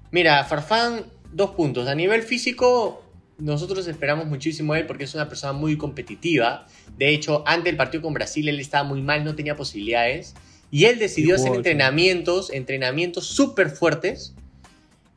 [0.09, 1.87] mira, Farfán, dos puntos.
[1.87, 3.03] A nivel físico,
[3.37, 6.65] nosotros esperamos muchísimo de él porque es una persona muy competitiva.
[6.97, 10.33] De hecho, antes del partido con Brasil, él estaba muy mal, no tenía posibilidades.
[10.71, 14.33] Y él decidió hacer entrenamientos, entrenamientos súper fuertes.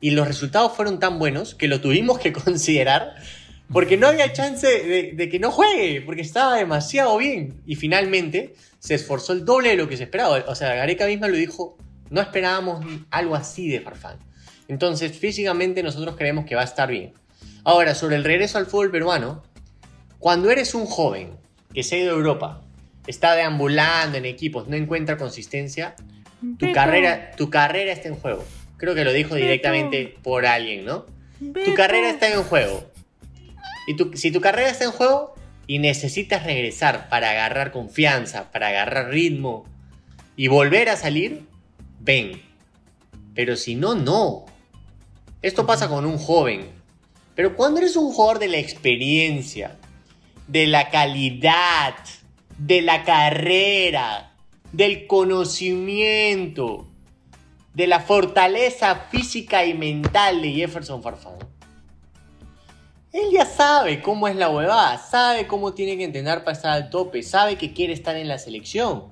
[0.00, 3.14] Y los resultados fueron tan buenos que lo tuvimos que considerar.
[3.72, 7.62] Porque no había chance de, de que no juegue, porque estaba demasiado bien.
[7.64, 10.42] Y finalmente se esforzó el doble de lo que se esperaba.
[10.48, 11.76] O sea, Gareca misma lo dijo,
[12.10, 14.18] no esperábamos algo así de Farfán.
[14.68, 17.12] Entonces, físicamente nosotros creemos que va a estar bien.
[17.64, 19.42] Ahora, sobre el regreso al fútbol peruano,
[20.18, 21.32] cuando eres un joven
[21.74, 22.62] que se ha ido a Europa,
[23.06, 25.94] está deambulando en equipos, no encuentra consistencia,
[26.58, 28.44] tu carrera, tu carrera está en juego.
[28.76, 31.06] Creo que lo dijo directamente por alguien, ¿no?
[31.64, 32.90] Tu carrera está en juego.
[33.86, 35.34] Y tu- si tu carrera está en juego
[35.66, 39.64] y necesitas regresar para agarrar confianza, para agarrar ritmo
[40.36, 41.42] y volver a salir,
[42.00, 42.40] ven.
[43.34, 44.46] Pero si no, no.
[45.40, 46.68] Esto pasa con un joven.
[47.36, 49.76] Pero cuando eres un jugador de la experiencia,
[50.48, 51.94] de la calidad,
[52.58, 54.32] de la carrera,
[54.72, 56.88] del conocimiento,
[57.72, 61.38] de la fortaleza física y mental de Jefferson Farfán,
[63.12, 66.90] él ya sabe cómo es la huevada, sabe cómo tiene que entrenar para estar al
[66.90, 69.04] tope, sabe que quiere estar en la selección.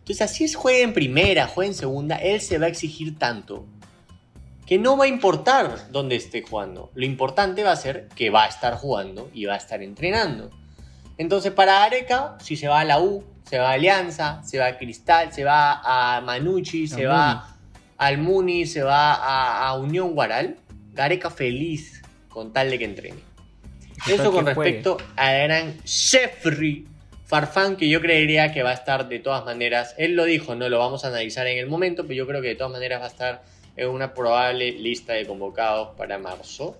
[0.00, 3.64] Entonces, así es juega en primera, juega en segunda, él se va a exigir tanto
[4.70, 6.92] que no va a importar dónde esté jugando.
[6.94, 10.48] Lo importante va a ser que va a estar jugando y va a estar entrenando.
[11.18, 14.66] Entonces, para Areca, si se va a la U, se va a Alianza, se va
[14.66, 17.06] a Cristal, se va a Manucci, se Muni.
[17.06, 17.56] va
[17.98, 20.56] al Muni, se va a, a Unión Guaral,
[20.92, 23.18] Gareca feliz con tal de que entrene.
[24.06, 26.86] Eso con respecto al gran Jeffrey
[27.26, 29.96] Farfán, que yo creería que va a estar de todas maneras.
[29.98, 32.48] Él lo dijo, no lo vamos a analizar en el momento, pero yo creo que
[32.48, 33.42] de todas maneras va a estar
[33.76, 36.76] en una probable lista de convocados para marzo.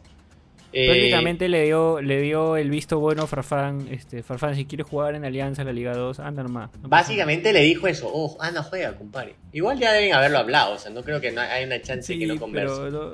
[0.72, 3.88] Eh, Prácticamente le dio, le dio el visto bueno a Farfán.
[3.90, 6.70] Este, Farfán, si quieres jugar en Alianza, la Liga 2, anda nomás.
[6.80, 9.34] no Básicamente le dijo eso, oh, anda, juega, compadre.
[9.52, 12.18] Igual ya deben haberlo hablado, o sea, no creo que no hay una chance Sí,
[12.20, 12.88] que no converse.
[12.90, 13.10] no,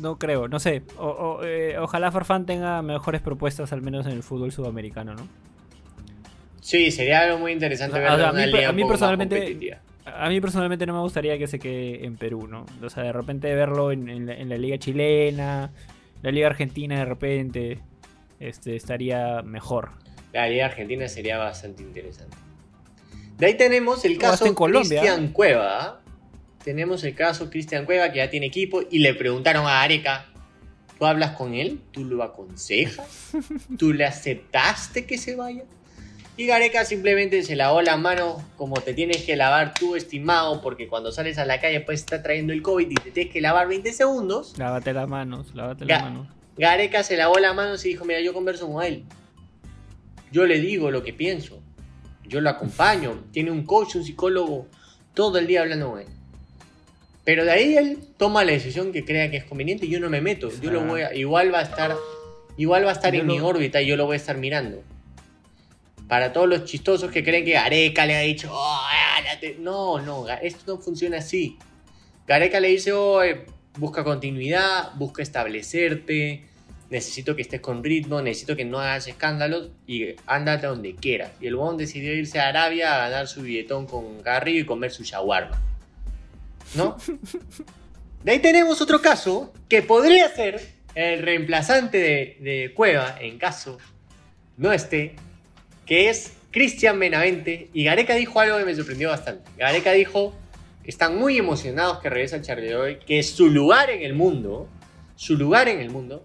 [0.00, 0.82] no creo, no sé.
[0.98, 5.26] O- o, eh, ojalá Farfán tenga mejores propuestas, al menos en el fútbol sudamericano, ¿no?
[6.60, 9.78] Sí, sería algo muy interesante O sea, verlo a mí a mí personalmente-.
[10.16, 12.66] A mí personalmente no me gustaría que se quede en Perú, ¿no?
[12.82, 15.70] O sea, de repente verlo en, en la, en la liga chilena,
[16.22, 17.78] la liga argentina de repente,
[18.40, 19.90] este, estaría mejor.
[20.32, 22.36] La liga argentina sería bastante interesante.
[23.36, 25.00] De ahí tenemos el caso en Colombia.
[25.00, 26.00] Cristian Cueva.
[26.64, 30.26] Tenemos el caso Cristian Cueva que ya tiene equipo y le preguntaron a Areca,
[30.98, 31.80] ¿tú hablas con él?
[31.92, 33.30] ¿Tú lo aconsejas?
[33.78, 35.62] ¿Tú le aceptaste que se vaya?
[36.38, 40.86] Y Gareca simplemente se lavó las manos como te tienes que lavar tú, estimado, porque
[40.86, 43.66] cuando sales a la calle puedes estar trayendo el COVID y te tienes que lavar
[43.66, 44.56] 20 segundos.
[44.56, 46.28] Lávate las manos, lávate las manos.
[46.56, 49.02] Gareca se lavó las manos y dijo, mira, yo converso con él.
[50.30, 51.60] Yo le digo lo que pienso.
[52.24, 53.24] Yo lo acompaño.
[53.32, 54.68] Tiene un coach, un psicólogo,
[55.14, 56.06] todo el día hablando con él.
[57.24, 60.08] Pero de ahí él toma la decisión que crea que es conveniente y yo no
[60.08, 60.50] me meto.
[60.62, 61.96] Yo lo voy a, igual va a estar,
[62.56, 64.84] igual va a estar Yo en mi órbita y yo lo voy a estar mirando.
[66.08, 68.80] Para todos los chistosos que creen que Gareca le ha dicho, "Oh,
[69.18, 69.56] ándate".
[69.58, 71.58] no, no, esto no funciona así.
[72.26, 73.46] Gareca le dice, oh, eh,
[73.78, 76.44] busca continuidad, busca establecerte,
[76.90, 81.32] necesito que estés con ritmo, necesito que no hagas escándalos y ándate a donde quieras.
[81.40, 84.90] Y el huevón decidió irse a Arabia a ganar su billetón con Garrido y comer
[84.90, 85.60] su shawarma.
[86.74, 86.96] ¿No?
[88.24, 90.60] De ahí tenemos otro caso que podría ser
[90.94, 93.78] el reemplazante de, de Cueva en caso
[94.56, 95.14] no esté,
[95.88, 97.70] que es Cristian Benavente.
[97.72, 99.50] Y Gareca dijo algo que me sorprendió bastante.
[99.56, 100.34] Gareca dijo
[100.84, 104.68] que están muy emocionados que regresa al Charleroi, que es su lugar en el mundo,
[105.16, 106.24] su lugar en el mundo,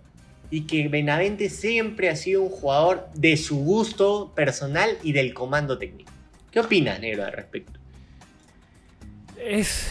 [0.51, 5.77] y que Benavente siempre ha sido un jugador de su gusto personal y del comando
[5.77, 6.11] técnico.
[6.51, 7.79] ¿Qué opinas, negro, al respecto?
[9.37, 9.89] Es.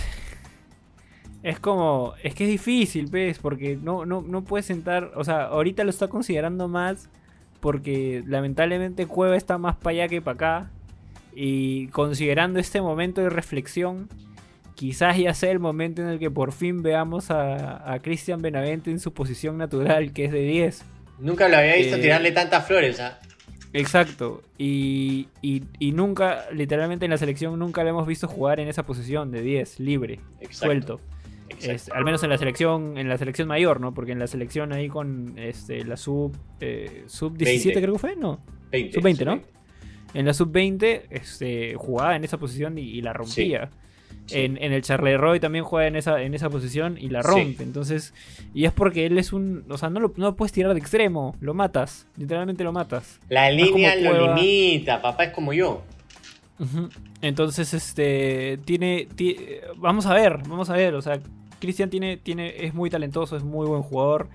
[1.42, 2.14] Es como.
[2.22, 3.38] Es que es difícil, ¿ves?
[3.38, 5.10] Porque no, no, no puedes sentar.
[5.16, 7.08] O sea, ahorita lo está considerando más.
[7.62, 10.70] Porque lamentablemente Cueva está más para allá que para acá.
[11.32, 14.08] Y considerando este momento de reflexión.
[14.74, 18.90] Quizás ya sea el momento en el que por fin veamos a, a Cristian Benavente
[18.90, 20.84] en su posición natural, que es de 10.
[21.20, 23.20] Nunca lo había visto Eh, tirarle tantas flores, ¿ah?
[23.74, 24.42] Exacto.
[24.58, 28.82] Y, y, y nunca, literalmente en la selección, nunca lo hemos visto jugar en esa
[28.84, 30.66] posición de 10, libre, Exacto.
[30.66, 31.00] suelto.
[31.60, 33.92] Es- al menos en la selección, en la selección mayor, ¿no?
[33.94, 37.80] Porque en la selección ahí con este, la sub, eh, sub 17 20.
[37.82, 38.40] creo que fue, ¿no?
[38.70, 39.40] 20, sub 20, ¿no?
[40.14, 43.70] En la sub 20 este, jugaba en esa posición y, y la rompía.
[44.26, 44.38] Sí.
[44.38, 47.28] En, en el Charleroi también juega en esa, en esa posición y la Sí.
[47.28, 47.62] rompe.
[47.64, 48.14] Entonces,
[48.54, 49.64] y es porque él es un.
[49.68, 52.06] O sea, no lo, no lo puedes tirar de extremo, lo matas.
[52.16, 53.18] Literalmente lo matas.
[53.28, 54.34] La línea lo Cueva.
[54.36, 55.82] limita, papá es como yo.
[57.20, 59.36] Entonces, este, tiene, ti-
[59.76, 61.18] vamos a ver, vamos a ver, o sea,
[61.62, 64.28] Cristian tiene, tiene, es muy talentoso, es muy buen jugador.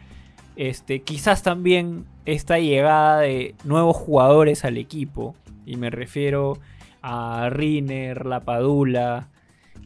[0.56, 6.58] Este, quizás también esta llegada de nuevos jugadores al equipo, y me refiero
[7.04, 9.28] a Riner, La Padula,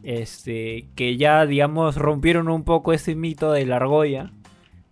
[0.04, 4.32] este, que ya, digamos, rompieron un poco ese mito de la argolla.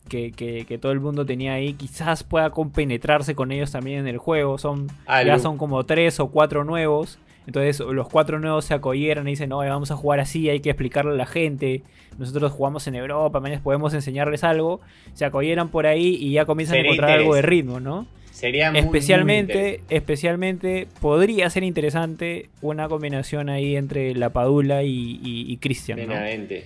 [0.07, 4.07] Que, que- que todo el mundo tenía ahí, quizás pueda compenetrarse con ellos también en
[4.07, 4.57] el juego.
[4.57, 7.19] Son Ah, ya son como tres o cuatro nuevos.
[7.49, 10.69] Entonces los cuatro nuevos se acogieron y dicen, no, vamos a jugar así, hay que
[10.69, 11.81] explicarle a la gente.
[12.19, 14.81] Nosotros jugamos en Europa, mañana podemos enseñarles algo.
[15.15, 18.05] Se acogieron por ahí y ya comienzan Sería a encontrar algo de ritmo, ¿no?
[18.29, 25.51] Sería muy, especialmente, especialmente podría ser interesante una combinación ahí entre la Padula y, y,
[25.51, 26.13] y Cristian, ¿no?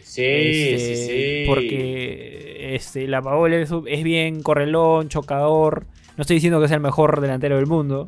[0.04, 1.44] Sí, Este, sí, sí.
[1.48, 5.86] Porque este, la Paola es, es bien correlón, chocador.
[6.18, 8.06] No estoy diciendo que sea el mejor delantero del mundo.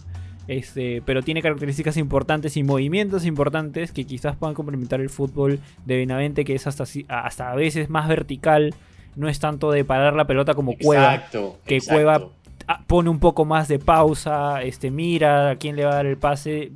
[0.47, 5.97] Este, pero tiene características importantes y movimientos importantes que quizás puedan complementar el fútbol de
[5.97, 8.73] Benavente, que es hasta, hasta a veces más vertical.
[9.15, 11.15] No es tanto de parar la pelota como Cueva.
[11.15, 11.57] Exacto.
[11.65, 11.95] que exacto.
[11.95, 12.27] Cueva
[12.67, 16.05] ah, pone un poco más de pausa, este, mira a quién le va a dar
[16.05, 16.71] el pase.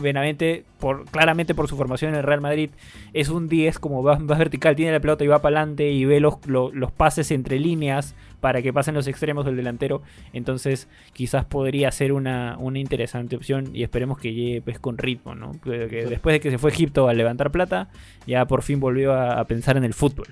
[0.00, 2.70] Benavente, por, claramente por su formación en el Real Madrid,
[3.12, 6.20] es un 10 como va vertical, tiene la pelota y va para adelante y ve
[6.20, 10.02] los, lo- los pases entre líneas para que pasen los extremos del delantero.
[10.32, 15.34] Entonces, quizás podría ser una, una interesante opción y esperemos que llegue pues, con ritmo,
[15.34, 15.52] ¿no?
[15.62, 17.88] Que- que después de que se fue a Egipto a levantar plata,
[18.26, 20.28] ya por fin volvió a, a pensar en el fútbol.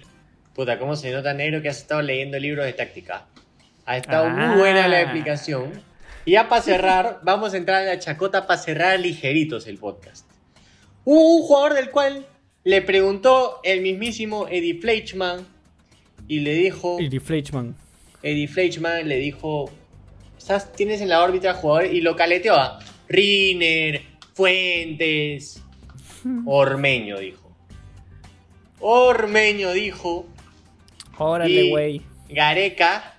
[0.55, 3.25] Puta, ¿cómo se nota, negro, que has estado leyendo libros de táctica?
[3.87, 4.49] Ha estado Ah.
[4.53, 5.65] muy buena la explicación.
[6.25, 10.27] Y ya para cerrar, vamos a entrar a la chacota para cerrar ligeritos el podcast.
[11.05, 12.27] Hubo un jugador del cual
[12.65, 15.47] le preguntó el mismísimo Eddie Fleischmann
[16.29, 16.99] y le dijo...
[17.01, 17.77] Y Fleischmann.
[18.23, 19.71] Eddie Fleischmann le dijo,
[20.39, 24.01] "Estás- tienes en la órbita jugador y lo caleteó a Riner,
[24.33, 25.63] Fuentes,
[26.47, 27.53] Ormeño dijo.
[28.81, 30.27] Ormeño dijo,
[31.19, 32.03] Órale, güey.
[32.29, 33.14] Gareca,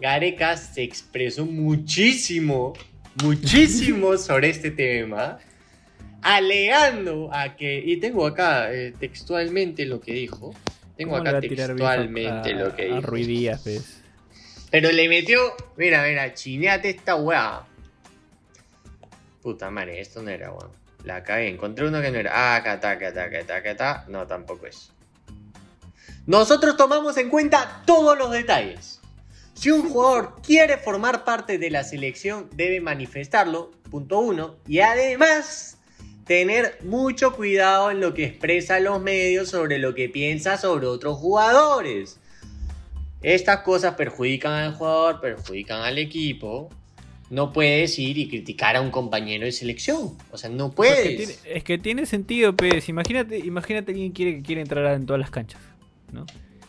[0.00, 2.72] Gareca se expresó muchísimo,
[3.22, 5.38] muchísimo sobre este tema,
[6.22, 10.54] alegando a que, y tengo acá eh, textualmente lo que dijo,
[10.96, 13.00] tengo ¿Cómo le va acá textualmente a- lo que dijo.
[13.02, 14.02] Ruidías, pues?
[14.70, 15.40] Pero le metió.
[15.76, 17.62] Mira, mira, chineate esta weá.
[19.42, 20.72] Puta madre, esto no era weón.
[21.04, 22.32] La cagué, encontré uno que no era.
[22.34, 23.24] Ah, acá está, acá está,
[23.56, 24.04] acá está.
[24.08, 24.90] No, tampoco es.
[26.26, 28.97] Nosotros tomamos en cuenta todos los detalles.
[29.58, 34.54] Si un jugador quiere formar parte de la selección, debe manifestarlo, punto uno.
[34.68, 35.78] Y además,
[36.26, 40.86] tener mucho cuidado en lo que expresa a los medios sobre lo que piensa sobre
[40.86, 42.20] otros jugadores.
[43.20, 46.68] estas cosas perjudican al jugador, perjudican al equipo.
[47.30, 50.16] No puedes ir y criticar a un compañero de selección.
[50.30, 51.16] O sea, no puedes.
[51.16, 52.88] tiene- es que tiene sentido, pues.
[52.88, 55.60] Imagínate, imagínate alguien quiere que quiere entrar en todas las canchas,
[56.12, 56.26] ¿no?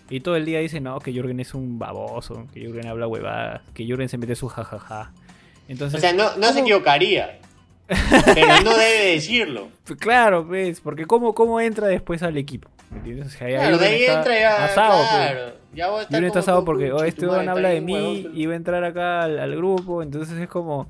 [0.09, 3.61] Y todo el día dice, no, que Jürgen es un baboso, que Jürgen habla huevadas,
[3.73, 5.11] que Jürgen se mete su jajaja.
[5.67, 7.39] Entonces, O sea, no, no se ¿cómo- equivocaría.
[8.35, 9.67] pero no debe decirlo.
[9.85, 12.69] Pues Claro, pues, porque ¿cómo, cómo entra después al equipo?
[12.91, 13.27] ¿Me entiendes?
[13.27, 14.65] O sea, ya Claro, de ahí entra ya.
[14.65, 15.09] asado, pues.
[15.09, 15.53] claro.
[15.73, 18.55] Ya estás Jürgen está asado porque oh, este don habla de mí y va a
[18.55, 20.89] entrar acá al, al grupo, entonces es como...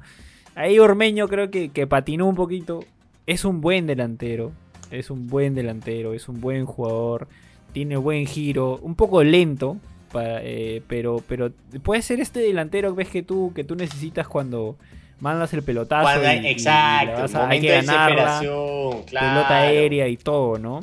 [0.55, 2.81] Ahí Ormeño creo que, que patinó un poquito.
[3.25, 4.51] Es un buen delantero,
[4.91, 7.27] es un buen delantero, es un buen jugador,
[7.71, 9.77] tiene buen giro, un poco lento,
[10.11, 11.51] para, eh, pero, pero
[11.83, 14.75] puede ser este delantero ves que tú, que tú necesitas cuando
[15.19, 16.03] mandas el pelotazo.
[16.03, 19.03] Cuando hay- y- exacto, vas a- hay que ganarla claro.
[19.05, 20.79] pelota aérea y todo, ¿no?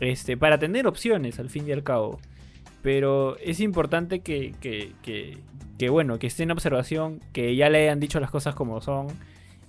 [0.00, 2.18] Este, para tener opciones al fin y al cabo.
[2.82, 5.38] Pero es importante que, que, que,
[5.78, 9.08] que, bueno, que esté en observación, que ya le hayan dicho las cosas como son.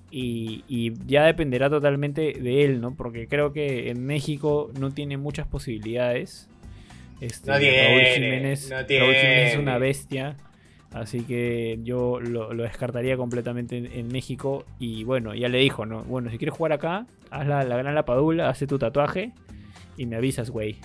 [0.09, 2.93] Y, y ya dependerá totalmente de él, ¿no?
[2.93, 6.47] Porque creo que en México no tiene muchas posibilidades.
[7.25, 9.15] Este, No tiene, Raúl Jiménez, no Raúl.
[9.15, 10.35] Jiménez es una bestia.
[10.91, 14.65] Así que yo lo, lo descartaría completamente en, en México.
[14.77, 16.03] Y bueno, ya le dijo, ¿no?
[16.03, 19.31] Bueno, si quieres jugar acá, haz la, la gran lapadula, haz tu tatuaje
[19.97, 20.75] y me avisas, güey.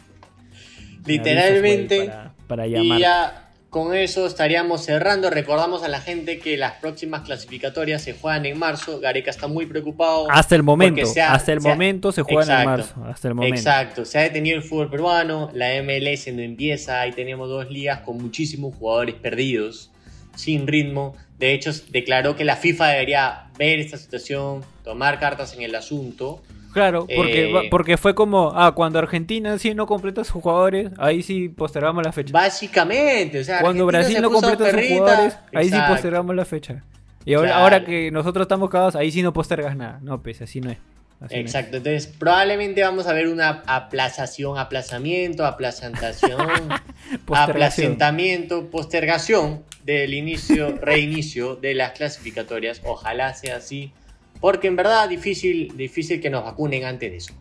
[1.07, 2.01] Me Literalmente.
[2.01, 3.01] avisas, para, para Y llamar.
[3.01, 5.29] ya con eso estaríamos cerrando.
[5.31, 8.99] Recordamos a la gente que las próximas clasificatorias se juegan en marzo.
[9.01, 10.27] Gareca está muy preocupado.
[10.31, 12.95] Hasta el momento, ha- hasta el se ha- momento se juegan en marzo.
[13.05, 13.57] Hasta el momento.
[13.57, 18.01] Exacto, se ha detenido el fútbol peruano, la MLS no empieza, ahí tenemos dos ligas
[18.01, 19.91] con muchísimos jugadores perdidos,
[20.35, 21.15] sin ritmo.
[21.39, 26.43] De hecho, declaró que la FIFA debería ver esta situación, tomar cartas en el asunto.
[26.73, 31.23] Claro, porque, Eh, porque fue como, ah, cuando Argentina sí no completa sus jugadores, ahí
[31.23, 32.33] sí postergamos la fecha.
[32.33, 36.45] Básicamente, o sea, Cuando Argentina Brasil se no completa sus jugadores, ahí sí postergamos la
[36.45, 36.83] fecha.
[37.25, 37.63] Y ahora, Claro.
[37.65, 39.99] ahora que nosotros estamos cagados, ahí sí no postergas nada.
[40.03, 40.79] No, pues así no es.
[41.21, 41.47] Así no es.
[41.47, 45.99] Exacto, entonces probablemente vamos a ver una aplazación, aplazamiento, aplazación,
[47.27, 47.51] Postergación.
[47.51, 52.81] aplacentamiento, postergación del inicio, reinicio de las clasificatorias.
[52.85, 53.93] Ojalá sea así,
[54.41, 57.33] porque en verdad difícil, difícil que nos vacunen antes de eso.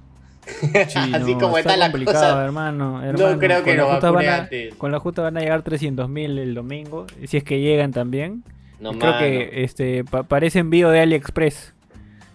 [0.48, 0.70] Sí,
[1.14, 2.44] así no, como está está la cosa.
[2.46, 3.34] hermano, hermano.
[3.34, 4.76] No creo que nos vacunen van a- antes.
[4.76, 8.44] Con la justa van a llegar 300.000 el domingo, si es que llegan también.
[8.80, 9.20] No, Creo mano.
[9.20, 11.74] que este pa- parece envío de AliExpress.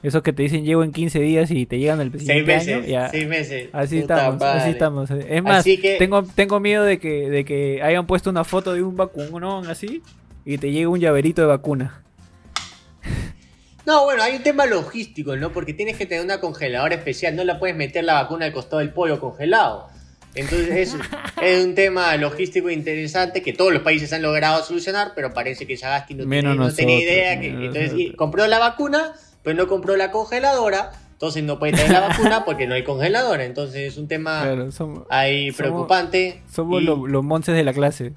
[0.03, 2.77] Esos que te dicen llego en 15 días y te llegan el seis siguiente año.
[2.79, 3.09] meses, ya.
[3.09, 3.69] seis meses.
[3.73, 5.11] Así Puta estamos, así estamos.
[5.13, 8.83] Es más, que- tengo, tengo miedo de que, de que hayan puesto una foto de
[8.83, 10.03] un vacunón así
[10.45, 12.03] y te llegue un llaverito de vacuna.
[13.87, 15.51] No, bueno, hay un tema logístico, ¿no?
[15.53, 18.79] Porque tienes que tener una congeladora especial, no la puedes meter la vacuna al costado
[18.79, 19.89] del pollo congelado.
[20.35, 20.97] Entonces es,
[21.43, 25.77] es un tema logístico interesante que todos los países han logrado solucionar, pero parece que
[25.77, 27.41] Sagasti no, tiene, no tenía idea.
[27.41, 29.13] Que, entonces y compró la vacuna,
[29.43, 33.45] pero no compró la congeladora, entonces no puede tener la vacuna porque no hay congeladora.
[33.45, 36.41] Entonces es un tema Claro, somos, ahí preocupante.
[36.51, 38.13] somos y- lo- los monces de la clase.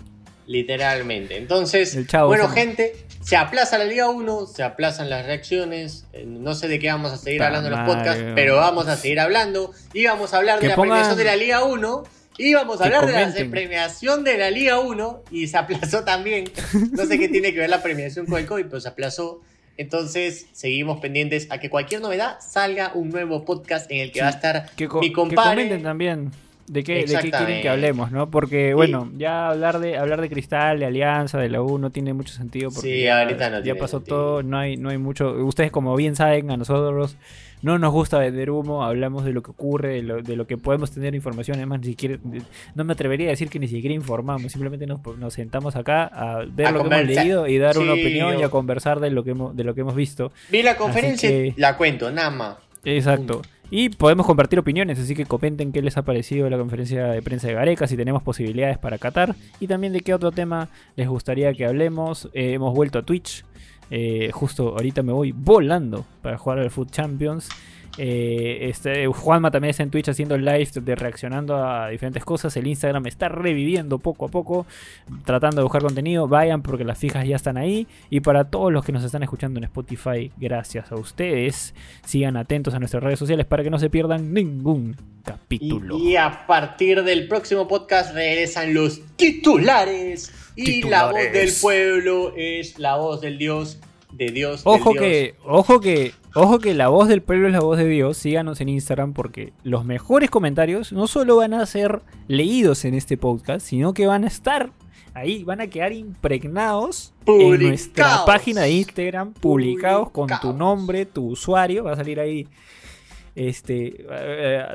[0.47, 1.37] Literalmente.
[1.37, 2.93] Entonces, chavo bueno, gente,
[3.23, 6.05] se aplaza la Liga 1, se aplazan las reacciones.
[6.13, 8.95] eh, No sé de qué vamos a seguir hablando en los podcasts, pero vamos a
[8.95, 9.71] seguir hablando.
[9.93, 12.03] Y vamos a hablar Que de la pongan- premiación de la Liga 1.
[12.37, 15.23] Y vamos a Que hablar de la premiación de la Liga 1.
[15.31, 16.45] Y se aplazó también.
[16.91, 19.41] No sé qué tiene que ver la premiación con el COVID, pero se aplazó.
[19.77, 24.21] Entonces, seguimos pendientes a que cualquier novedad salga un nuevo podcast en el que Sí,
[24.21, 25.49] va a estar Que, mi que compadre.
[25.63, 26.31] comenten también
[26.67, 28.29] de qué, de qué quieren que hablemos, ¿no?
[28.31, 32.13] Porque, bueno, ya hablar de hablar de Cristal, de Alianza, de la U no tiene
[32.13, 34.17] mucho sentido porque Sí, ya, ahorita no ya tiene pasó sentido.
[34.17, 35.31] todo, no hay, no hay mucho.
[35.45, 37.17] Ustedes, como bien saben, a nosotros
[37.61, 40.57] no nos gusta vender humo, hablamos de lo que ocurre, de lo, de lo que
[40.57, 41.57] podemos tener información.
[41.57, 42.17] Además, ni siquiera,
[42.75, 46.45] no me atrevería a decir que ni siquiera informamos, simplemente nos, nos sentamos acá a
[46.45, 49.23] ver A lo que hemos leído y dar una opinión y a conversar de lo
[49.23, 50.31] que hemos, de lo que hemos visto.
[50.51, 52.57] Vi la conferencia, que- la cuento, nada más.
[52.83, 53.41] Exacto.
[53.71, 57.47] Y podemos compartir opiniones, así que comenten qué les ha parecido la conferencia de prensa
[57.47, 61.53] de Gareca, si tenemos posibilidades para Qatar y también de qué otro tema les gustaría
[61.53, 62.29] que hablemos.
[62.33, 63.43] Eh, hemos vuelto a Twitch,
[63.89, 67.49] eh, justo ahorita me voy volando para jugar al Food Champions.
[67.97, 72.55] Eh, este, Juanma también está en Twitch haciendo live de reaccionando a diferentes cosas.
[72.57, 74.65] El Instagram está reviviendo poco a poco,
[75.23, 76.27] tratando de buscar contenido.
[76.27, 77.87] Vayan porque las fijas ya están ahí.
[78.09, 81.73] Y para todos los que nos están escuchando en Spotify, gracias a ustedes.
[82.05, 85.97] Sigan atentos a nuestras redes sociales para que no se pierdan ningún capítulo.
[85.97, 90.33] Y, y a partir del próximo podcast regresan los titulares.
[90.55, 93.79] Y la voz del pueblo es la voz del Dios,
[94.11, 94.61] de Dios.
[94.63, 95.11] Ojo del Dios.
[95.11, 98.17] que, ojo que, ojo que la voz del pueblo es la voz de Dios.
[98.17, 103.17] Síganos en Instagram porque los mejores comentarios no solo van a ser leídos en este
[103.17, 104.71] podcast, sino que van a estar
[105.15, 111.27] Ahí van a quedar impregnados en nuestra página de Instagram, publicados con tu nombre, tu
[111.29, 111.85] usuario.
[111.85, 112.49] Va a salir ahí.
[113.33, 114.65] Este, eh,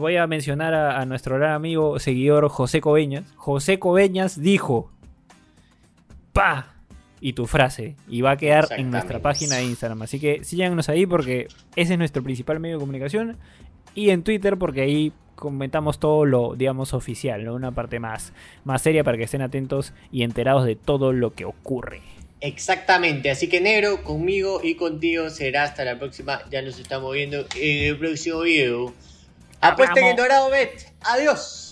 [0.00, 3.30] voy a mencionar a, a nuestro gran amigo seguidor José Coveñas.
[3.36, 4.90] José Coveñas dijo:
[6.32, 6.73] ¡Pa!
[7.26, 7.96] Y tu frase.
[8.06, 10.02] Y va a quedar en nuestra página de Instagram.
[10.02, 13.38] Así que síganos ahí porque ese es nuestro principal medio de comunicación.
[13.94, 17.54] Y en Twitter porque ahí comentamos todo lo, digamos, oficial, ¿no?
[17.54, 21.46] Una parte más, más seria para que estén atentos y enterados de todo lo que
[21.46, 22.02] ocurre.
[22.42, 26.42] Exactamente, así que negro, conmigo y contigo será hasta la próxima.
[26.50, 28.92] Ya nos estamos viendo en el próximo video.
[29.62, 30.92] Apuesten en Dorado Bet.
[31.00, 31.63] Adiós.